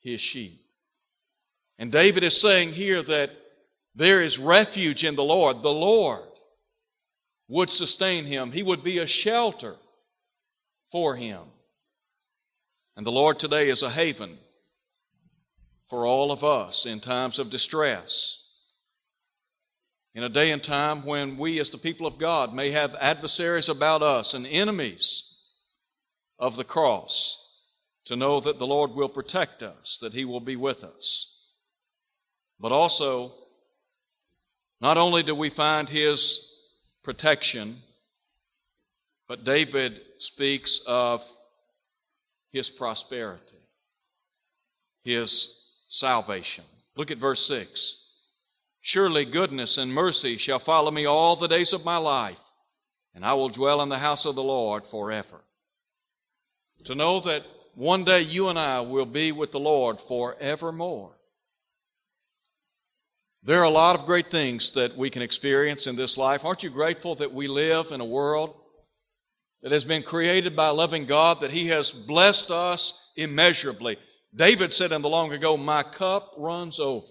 his 0.00 0.20
sheep. 0.20 0.65
And 1.78 1.92
David 1.92 2.22
is 2.22 2.40
saying 2.40 2.72
here 2.72 3.02
that 3.02 3.30
there 3.94 4.22
is 4.22 4.38
refuge 4.38 5.04
in 5.04 5.16
the 5.16 5.24
Lord. 5.24 5.62
The 5.62 5.68
Lord 5.70 6.24
would 7.48 7.70
sustain 7.70 8.24
him, 8.24 8.52
He 8.52 8.62
would 8.62 8.82
be 8.82 8.98
a 8.98 9.06
shelter 9.06 9.76
for 10.90 11.16
him. 11.16 11.42
And 12.96 13.06
the 13.06 13.12
Lord 13.12 13.38
today 13.38 13.68
is 13.68 13.82
a 13.82 13.90
haven 13.90 14.38
for 15.88 16.06
all 16.06 16.32
of 16.32 16.42
us 16.44 16.86
in 16.86 17.00
times 17.00 17.38
of 17.38 17.50
distress. 17.50 18.38
In 20.14 20.22
a 20.22 20.28
day 20.30 20.50
and 20.50 20.64
time 20.64 21.04
when 21.04 21.36
we, 21.36 21.60
as 21.60 21.70
the 21.70 21.78
people 21.78 22.06
of 22.06 22.18
God, 22.18 22.54
may 22.54 22.70
have 22.70 22.94
adversaries 22.94 23.68
about 23.68 24.02
us 24.02 24.32
and 24.32 24.46
enemies 24.46 25.24
of 26.38 26.56
the 26.56 26.64
cross, 26.64 27.38
to 28.06 28.16
know 28.16 28.40
that 28.40 28.58
the 28.58 28.66
Lord 28.66 28.92
will 28.92 29.10
protect 29.10 29.62
us, 29.62 29.98
that 30.00 30.14
He 30.14 30.24
will 30.24 30.40
be 30.40 30.56
with 30.56 30.84
us. 30.84 31.35
But 32.58 32.72
also, 32.72 33.32
not 34.80 34.96
only 34.96 35.22
do 35.22 35.34
we 35.34 35.50
find 35.50 35.88
His 35.88 36.40
protection, 37.02 37.82
but 39.28 39.44
David 39.44 40.00
speaks 40.18 40.80
of 40.86 41.22
his 42.50 42.70
prosperity, 42.70 43.42
his 45.02 45.54
salvation. 45.88 46.64
Look 46.96 47.10
at 47.10 47.18
verse 47.18 47.46
6. 47.46 47.96
Surely 48.80 49.24
goodness 49.24 49.78
and 49.78 49.92
mercy 49.92 50.38
shall 50.38 50.58
follow 50.58 50.90
me 50.90 51.06
all 51.06 51.36
the 51.36 51.48
days 51.48 51.72
of 51.72 51.84
my 51.84 51.96
life, 51.96 52.38
and 53.14 53.24
I 53.24 53.34
will 53.34 53.48
dwell 53.48 53.82
in 53.82 53.88
the 53.88 53.98
house 53.98 54.24
of 54.24 54.36
the 54.36 54.42
Lord 54.42 54.86
forever. 54.86 55.40
To 56.84 56.94
know 56.94 57.20
that 57.20 57.44
one 57.74 58.04
day 58.04 58.22
you 58.22 58.48
and 58.48 58.58
I 58.58 58.80
will 58.80 59.06
be 59.06 59.32
with 59.32 59.50
the 59.50 59.60
Lord 59.60 60.00
forevermore. 60.00 61.15
There 63.46 63.60
are 63.60 63.64
a 63.64 63.70
lot 63.70 63.96
of 63.96 64.06
great 64.06 64.32
things 64.32 64.72
that 64.72 64.96
we 64.96 65.08
can 65.08 65.22
experience 65.22 65.86
in 65.86 65.94
this 65.94 66.18
life. 66.18 66.44
Aren't 66.44 66.64
you 66.64 66.70
grateful 66.70 67.14
that 67.14 67.32
we 67.32 67.46
live 67.46 67.92
in 67.92 68.00
a 68.00 68.04
world 68.04 68.56
that 69.62 69.70
has 69.70 69.84
been 69.84 70.02
created 70.02 70.56
by 70.56 70.66
a 70.66 70.72
loving 70.72 71.06
God, 71.06 71.42
that 71.42 71.52
He 71.52 71.68
has 71.68 71.92
blessed 71.92 72.50
us 72.50 72.92
immeasurably? 73.14 73.98
David 74.34 74.72
said 74.72 74.90
in 74.90 75.00
the 75.00 75.08
long 75.08 75.32
ago, 75.32 75.56
My 75.56 75.84
cup 75.84 76.34
runs 76.36 76.80
over. 76.80 77.06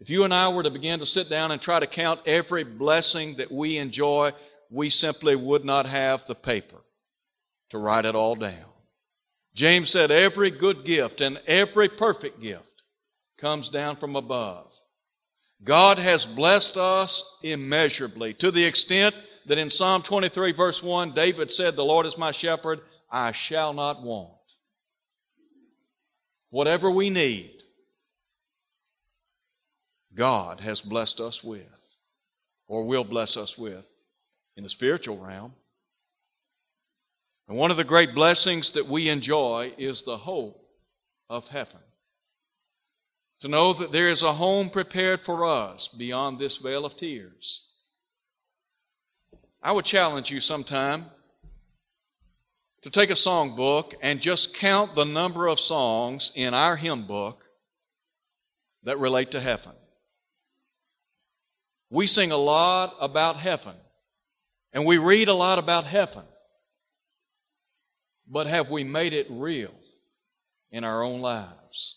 If 0.00 0.08
you 0.08 0.24
and 0.24 0.32
I 0.32 0.48
were 0.48 0.62
to 0.62 0.70
begin 0.70 1.00
to 1.00 1.06
sit 1.06 1.28
down 1.28 1.50
and 1.50 1.60
try 1.60 1.78
to 1.78 1.86
count 1.86 2.20
every 2.24 2.64
blessing 2.64 3.36
that 3.36 3.52
we 3.52 3.76
enjoy, 3.76 4.32
we 4.70 4.88
simply 4.88 5.36
would 5.36 5.62
not 5.62 5.84
have 5.84 6.26
the 6.26 6.34
paper 6.34 6.80
to 7.68 7.76
write 7.76 8.06
it 8.06 8.14
all 8.14 8.34
down. 8.34 8.64
James 9.54 9.90
said, 9.90 10.10
Every 10.10 10.50
good 10.50 10.86
gift 10.86 11.20
and 11.20 11.38
every 11.46 11.90
perfect 11.90 12.40
gift 12.40 12.64
comes 13.38 13.68
down 13.68 13.96
from 13.96 14.16
above 14.16 14.67
God 15.62 15.98
has 15.98 16.24
blessed 16.24 16.76
us 16.76 17.24
immeasurably 17.42 18.34
to 18.34 18.50
the 18.50 18.64
extent 18.64 19.14
that 19.46 19.58
in 19.58 19.70
Psalm 19.70 20.02
23, 20.02 20.52
verse 20.52 20.82
1, 20.82 21.14
David 21.14 21.50
said, 21.50 21.74
The 21.74 21.84
Lord 21.84 22.06
is 22.06 22.16
my 22.16 22.32
shepherd, 22.32 22.80
I 23.10 23.32
shall 23.32 23.72
not 23.72 24.02
want. 24.02 24.30
Whatever 26.50 26.90
we 26.90 27.10
need, 27.10 27.52
God 30.14 30.60
has 30.60 30.80
blessed 30.80 31.20
us 31.20 31.42
with, 31.42 31.62
or 32.66 32.84
will 32.84 33.04
bless 33.04 33.36
us 33.36 33.58
with, 33.58 33.84
in 34.56 34.62
the 34.62 34.70
spiritual 34.70 35.18
realm. 35.18 35.52
And 37.48 37.56
one 37.56 37.70
of 37.70 37.76
the 37.76 37.84
great 37.84 38.14
blessings 38.14 38.72
that 38.72 38.86
we 38.86 39.08
enjoy 39.08 39.72
is 39.78 40.02
the 40.02 40.18
hope 40.18 40.62
of 41.30 41.48
heaven 41.48 41.80
to 43.40 43.48
know 43.48 43.72
that 43.72 43.92
there 43.92 44.08
is 44.08 44.22
a 44.22 44.32
home 44.32 44.70
prepared 44.70 45.20
for 45.20 45.46
us 45.46 45.88
beyond 45.88 46.38
this 46.38 46.56
vale 46.56 46.84
of 46.84 46.96
tears. 46.96 47.64
I 49.62 49.72
would 49.72 49.84
challenge 49.84 50.30
you 50.30 50.40
sometime 50.40 51.06
to 52.82 52.90
take 52.90 53.10
a 53.10 53.16
song 53.16 53.56
book 53.56 53.94
and 54.02 54.20
just 54.20 54.54
count 54.54 54.94
the 54.94 55.04
number 55.04 55.46
of 55.46 55.60
songs 55.60 56.32
in 56.34 56.54
our 56.54 56.76
hymn 56.76 57.06
book 57.06 57.44
that 58.84 58.98
relate 58.98 59.32
to 59.32 59.40
heaven. 59.40 59.72
We 61.90 62.06
sing 62.06 62.32
a 62.32 62.36
lot 62.36 62.96
about 63.00 63.36
heaven, 63.36 63.74
and 64.72 64.84
we 64.84 64.98
read 64.98 65.28
a 65.28 65.34
lot 65.34 65.58
about 65.58 65.84
heaven, 65.84 66.24
but 68.26 68.46
have 68.46 68.70
we 68.70 68.84
made 68.84 69.14
it 69.14 69.26
real 69.30 69.74
in 70.70 70.84
our 70.84 71.02
own 71.02 71.20
lives? 71.20 71.96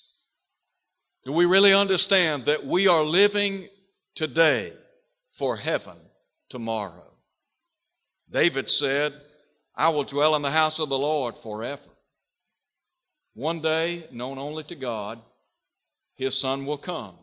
Do 1.24 1.32
we 1.32 1.46
really 1.46 1.74
understand 1.74 2.46
that 2.46 2.66
we 2.66 2.88
are 2.88 3.04
living 3.04 3.70
today 4.16 4.74
for 5.34 5.56
heaven 5.56 5.98
tomorrow? 6.50 7.12
David 8.32 8.70
said, 8.70 9.14
I 9.76 9.90
will 9.90 10.04
dwell 10.04 10.36
in 10.36 10.42
the 10.42 10.52
house 10.52 10.80
of 10.80 10.90
the 10.90 10.98
Lord 10.98 11.36
forever. 11.44 11.82
One 13.34 13.62
day, 13.62 14.08
known 14.12 14.38
only 14.38 14.64
to 14.66 14.76
God, 14.76 15.22
His 16.16 16.38
Son 16.38 16.66
will 16.66 16.78
come. 16.78 17.16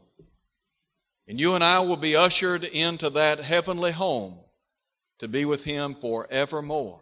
And 1.27 1.39
you 1.39 1.55
and 1.55 1.65
I 1.65 1.81
will 1.81 1.97
be 1.97 2.17
ushered 2.17 2.65
into 2.65 3.11
that 3.11 3.41
heavenly 3.41 3.93
home 3.93 4.39
to 5.19 5.29
be 5.29 5.45
with 5.45 5.65
Him 5.65 5.97
forevermore. 6.01 7.01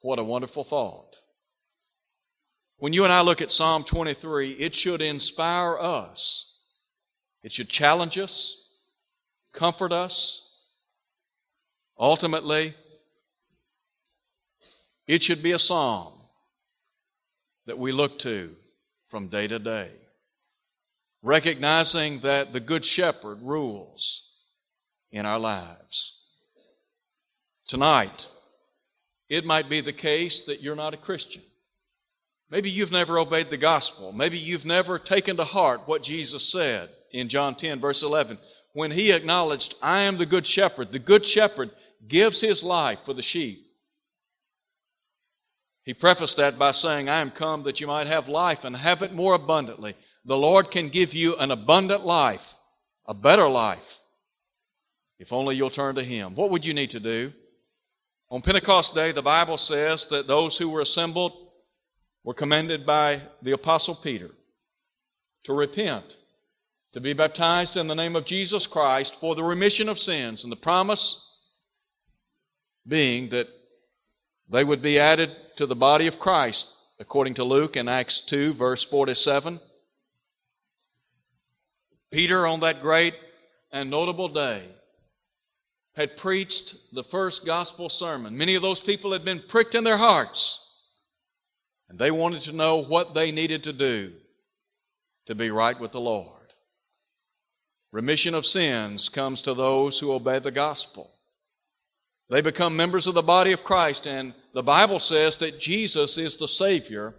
What 0.00 0.18
a 0.18 0.24
wonderful 0.24 0.64
thought. 0.64 1.16
When 2.78 2.92
you 2.92 3.04
and 3.04 3.12
I 3.12 3.22
look 3.22 3.40
at 3.40 3.50
Psalm 3.50 3.84
23, 3.84 4.52
it 4.52 4.74
should 4.74 5.00
inspire 5.00 5.78
us. 5.78 6.46
It 7.42 7.52
should 7.52 7.70
challenge 7.70 8.18
us, 8.18 8.56
comfort 9.52 9.92
us. 9.92 10.42
Ultimately, 11.98 12.74
it 15.06 15.22
should 15.22 15.42
be 15.42 15.52
a 15.52 15.58
psalm 15.58 16.12
that 17.66 17.78
we 17.78 17.92
look 17.92 18.18
to 18.20 18.54
from 19.08 19.28
day 19.28 19.46
to 19.46 19.58
day, 19.58 19.90
recognizing 21.22 22.20
that 22.20 22.52
the 22.52 22.60
Good 22.60 22.84
Shepherd 22.84 23.40
rules 23.40 24.28
in 25.10 25.24
our 25.24 25.38
lives. 25.38 26.12
Tonight, 27.68 28.26
it 29.28 29.46
might 29.46 29.70
be 29.70 29.80
the 29.80 29.92
case 29.92 30.42
that 30.42 30.60
you're 30.60 30.76
not 30.76 30.94
a 30.94 30.98
Christian. 30.98 31.42
Maybe 32.50 32.70
you've 32.70 32.92
never 32.92 33.18
obeyed 33.18 33.50
the 33.50 33.56
gospel. 33.56 34.12
Maybe 34.12 34.38
you've 34.38 34.64
never 34.64 34.98
taken 34.98 35.36
to 35.36 35.44
heart 35.44 35.82
what 35.86 36.02
Jesus 36.02 36.50
said 36.50 36.90
in 37.10 37.28
John 37.28 37.56
10, 37.56 37.80
verse 37.80 38.02
11, 38.02 38.38
when 38.72 38.90
he 38.90 39.10
acknowledged, 39.10 39.74
I 39.82 40.02
am 40.02 40.18
the 40.18 40.26
good 40.26 40.46
shepherd. 40.46 40.92
The 40.92 40.98
good 40.98 41.26
shepherd 41.26 41.70
gives 42.06 42.40
his 42.40 42.62
life 42.62 43.00
for 43.04 43.14
the 43.14 43.22
sheep. 43.22 43.66
He 45.82 45.94
prefaced 45.94 46.36
that 46.36 46.58
by 46.58 46.72
saying, 46.72 47.08
I 47.08 47.20
am 47.20 47.30
come 47.30 47.62
that 47.64 47.80
you 47.80 47.86
might 47.86 48.06
have 48.08 48.28
life 48.28 48.64
and 48.64 48.76
have 48.76 49.02
it 49.02 49.12
more 49.12 49.34
abundantly. 49.34 49.94
The 50.24 50.36
Lord 50.36 50.70
can 50.70 50.88
give 50.88 51.14
you 51.14 51.36
an 51.36 51.52
abundant 51.52 52.04
life, 52.04 52.42
a 53.06 53.14
better 53.14 53.48
life, 53.48 54.00
if 55.18 55.32
only 55.32 55.54
you'll 55.54 55.70
turn 55.70 55.94
to 55.94 56.02
Him. 56.02 56.34
What 56.34 56.50
would 56.50 56.64
you 56.64 56.74
need 56.74 56.90
to 56.90 57.00
do? 57.00 57.32
On 58.30 58.42
Pentecost 58.42 58.94
Day, 58.94 59.12
the 59.12 59.22
Bible 59.22 59.56
says 59.56 60.06
that 60.06 60.26
those 60.26 60.58
who 60.58 60.68
were 60.68 60.80
assembled 60.80 61.45
were 62.26 62.34
commanded 62.34 62.84
by 62.84 63.22
the 63.40 63.52
Apostle 63.52 63.94
Peter 63.94 64.32
to 65.44 65.52
repent, 65.52 66.04
to 66.92 67.00
be 67.00 67.12
baptized 67.12 67.76
in 67.76 67.86
the 67.86 67.94
name 67.94 68.16
of 68.16 68.26
Jesus 68.26 68.66
Christ 68.66 69.20
for 69.20 69.36
the 69.36 69.44
remission 69.44 69.88
of 69.88 69.96
sins, 69.96 70.42
and 70.42 70.50
the 70.50 70.56
promise 70.56 71.24
being 72.84 73.28
that 73.28 73.46
they 74.50 74.64
would 74.64 74.82
be 74.82 74.98
added 74.98 75.30
to 75.58 75.66
the 75.66 75.76
body 75.76 76.08
of 76.08 76.18
Christ, 76.18 76.66
according 76.98 77.34
to 77.34 77.44
Luke 77.44 77.76
in 77.76 77.88
Acts 77.88 78.20
2, 78.22 78.54
verse 78.54 78.82
47. 78.82 79.60
Peter, 82.10 82.44
on 82.44 82.58
that 82.60 82.82
great 82.82 83.14
and 83.70 83.88
notable 83.88 84.28
day, 84.28 84.64
had 85.94 86.16
preached 86.16 86.74
the 86.92 87.04
first 87.04 87.46
gospel 87.46 87.88
sermon. 87.88 88.36
Many 88.36 88.56
of 88.56 88.62
those 88.62 88.80
people 88.80 89.12
had 89.12 89.24
been 89.24 89.44
pricked 89.46 89.76
in 89.76 89.84
their 89.84 89.96
hearts 89.96 90.60
and 91.88 91.98
they 91.98 92.10
wanted 92.10 92.42
to 92.42 92.52
know 92.52 92.78
what 92.82 93.14
they 93.14 93.30
needed 93.32 93.64
to 93.64 93.72
do 93.72 94.12
to 95.26 95.34
be 95.34 95.50
right 95.50 95.78
with 95.78 95.92
the 95.92 96.00
Lord. 96.00 96.32
Remission 97.92 98.34
of 98.34 98.46
sins 98.46 99.08
comes 99.08 99.42
to 99.42 99.54
those 99.54 99.98
who 99.98 100.12
obey 100.12 100.38
the 100.38 100.50
gospel. 100.50 101.10
They 102.28 102.40
become 102.40 102.76
members 102.76 103.06
of 103.06 103.14
the 103.14 103.22
body 103.22 103.52
of 103.52 103.62
Christ, 103.62 104.06
and 104.06 104.34
the 104.52 104.62
Bible 104.62 104.98
says 104.98 105.36
that 105.38 105.60
Jesus 105.60 106.18
is 106.18 106.36
the 106.36 106.48
Savior 106.48 107.14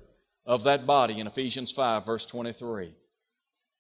of 0.46 0.64
that 0.64 0.86
body 0.86 1.20
in 1.20 1.28
Ephesians 1.28 1.72
5, 1.72 2.06
verse 2.06 2.26
23. 2.26 2.94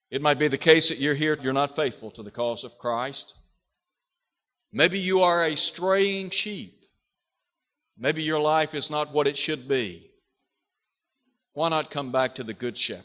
It 0.09 0.21
might 0.21 0.39
be 0.39 0.47
the 0.47 0.57
case 0.57 0.87
that 0.87 0.99
you're 0.99 1.15
here, 1.15 1.37
you're 1.41 1.51
not 1.51 1.75
faithful 1.75 2.11
to 2.11 2.23
the 2.23 2.31
cause 2.31 2.63
of 2.63 2.77
Christ. 2.77 3.33
Maybe 4.71 4.99
you 4.99 5.21
are 5.21 5.45
a 5.45 5.57
straying 5.57 6.29
sheep. 6.29 6.73
Maybe 7.97 8.23
your 8.23 8.39
life 8.39 8.73
is 8.73 8.89
not 8.89 9.11
what 9.11 9.27
it 9.27 9.37
should 9.37 9.67
be. 9.67 10.06
Why 11.57 11.69
not 11.69 11.89
come 11.89 12.11
back 12.11 12.35
to 12.35 12.43
the 12.43 12.53
Good 12.53 12.77
Shepherd? 12.77 13.03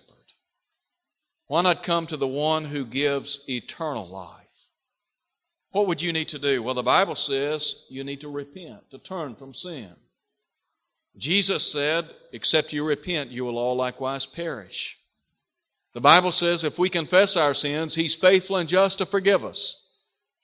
Why 1.46 1.62
not 1.62 1.84
come 1.84 2.06
to 2.08 2.18
the 2.18 2.28
one 2.28 2.66
who 2.66 2.84
gives 2.84 3.40
eternal 3.48 4.06
life? 4.06 4.46
What 5.70 5.86
would 5.86 6.02
you 6.02 6.12
need 6.12 6.28
to 6.28 6.38
do? 6.38 6.62
Well, 6.62 6.74
the 6.74 6.82
Bible 6.82 7.16
says 7.16 7.74
you 7.88 8.04
need 8.04 8.20
to 8.20 8.28
repent, 8.28 8.90
to 8.90 8.98
turn 8.98 9.36
from 9.36 9.54
sin. 9.54 9.94
Jesus 11.16 11.72
said, 11.72 12.10
Except 12.34 12.74
you 12.74 12.84
repent, 12.84 13.30
you 13.30 13.46
will 13.46 13.56
all 13.56 13.74
likewise 13.74 14.26
perish. 14.26 14.98
The 15.94 16.02
Bible 16.02 16.30
says 16.30 16.62
if 16.62 16.78
we 16.78 16.90
confess 16.90 17.38
our 17.38 17.54
sins, 17.54 17.94
He's 17.94 18.14
faithful 18.14 18.56
and 18.56 18.68
just 18.68 18.98
to 18.98 19.06
forgive 19.06 19.46
us, 19.46 19.82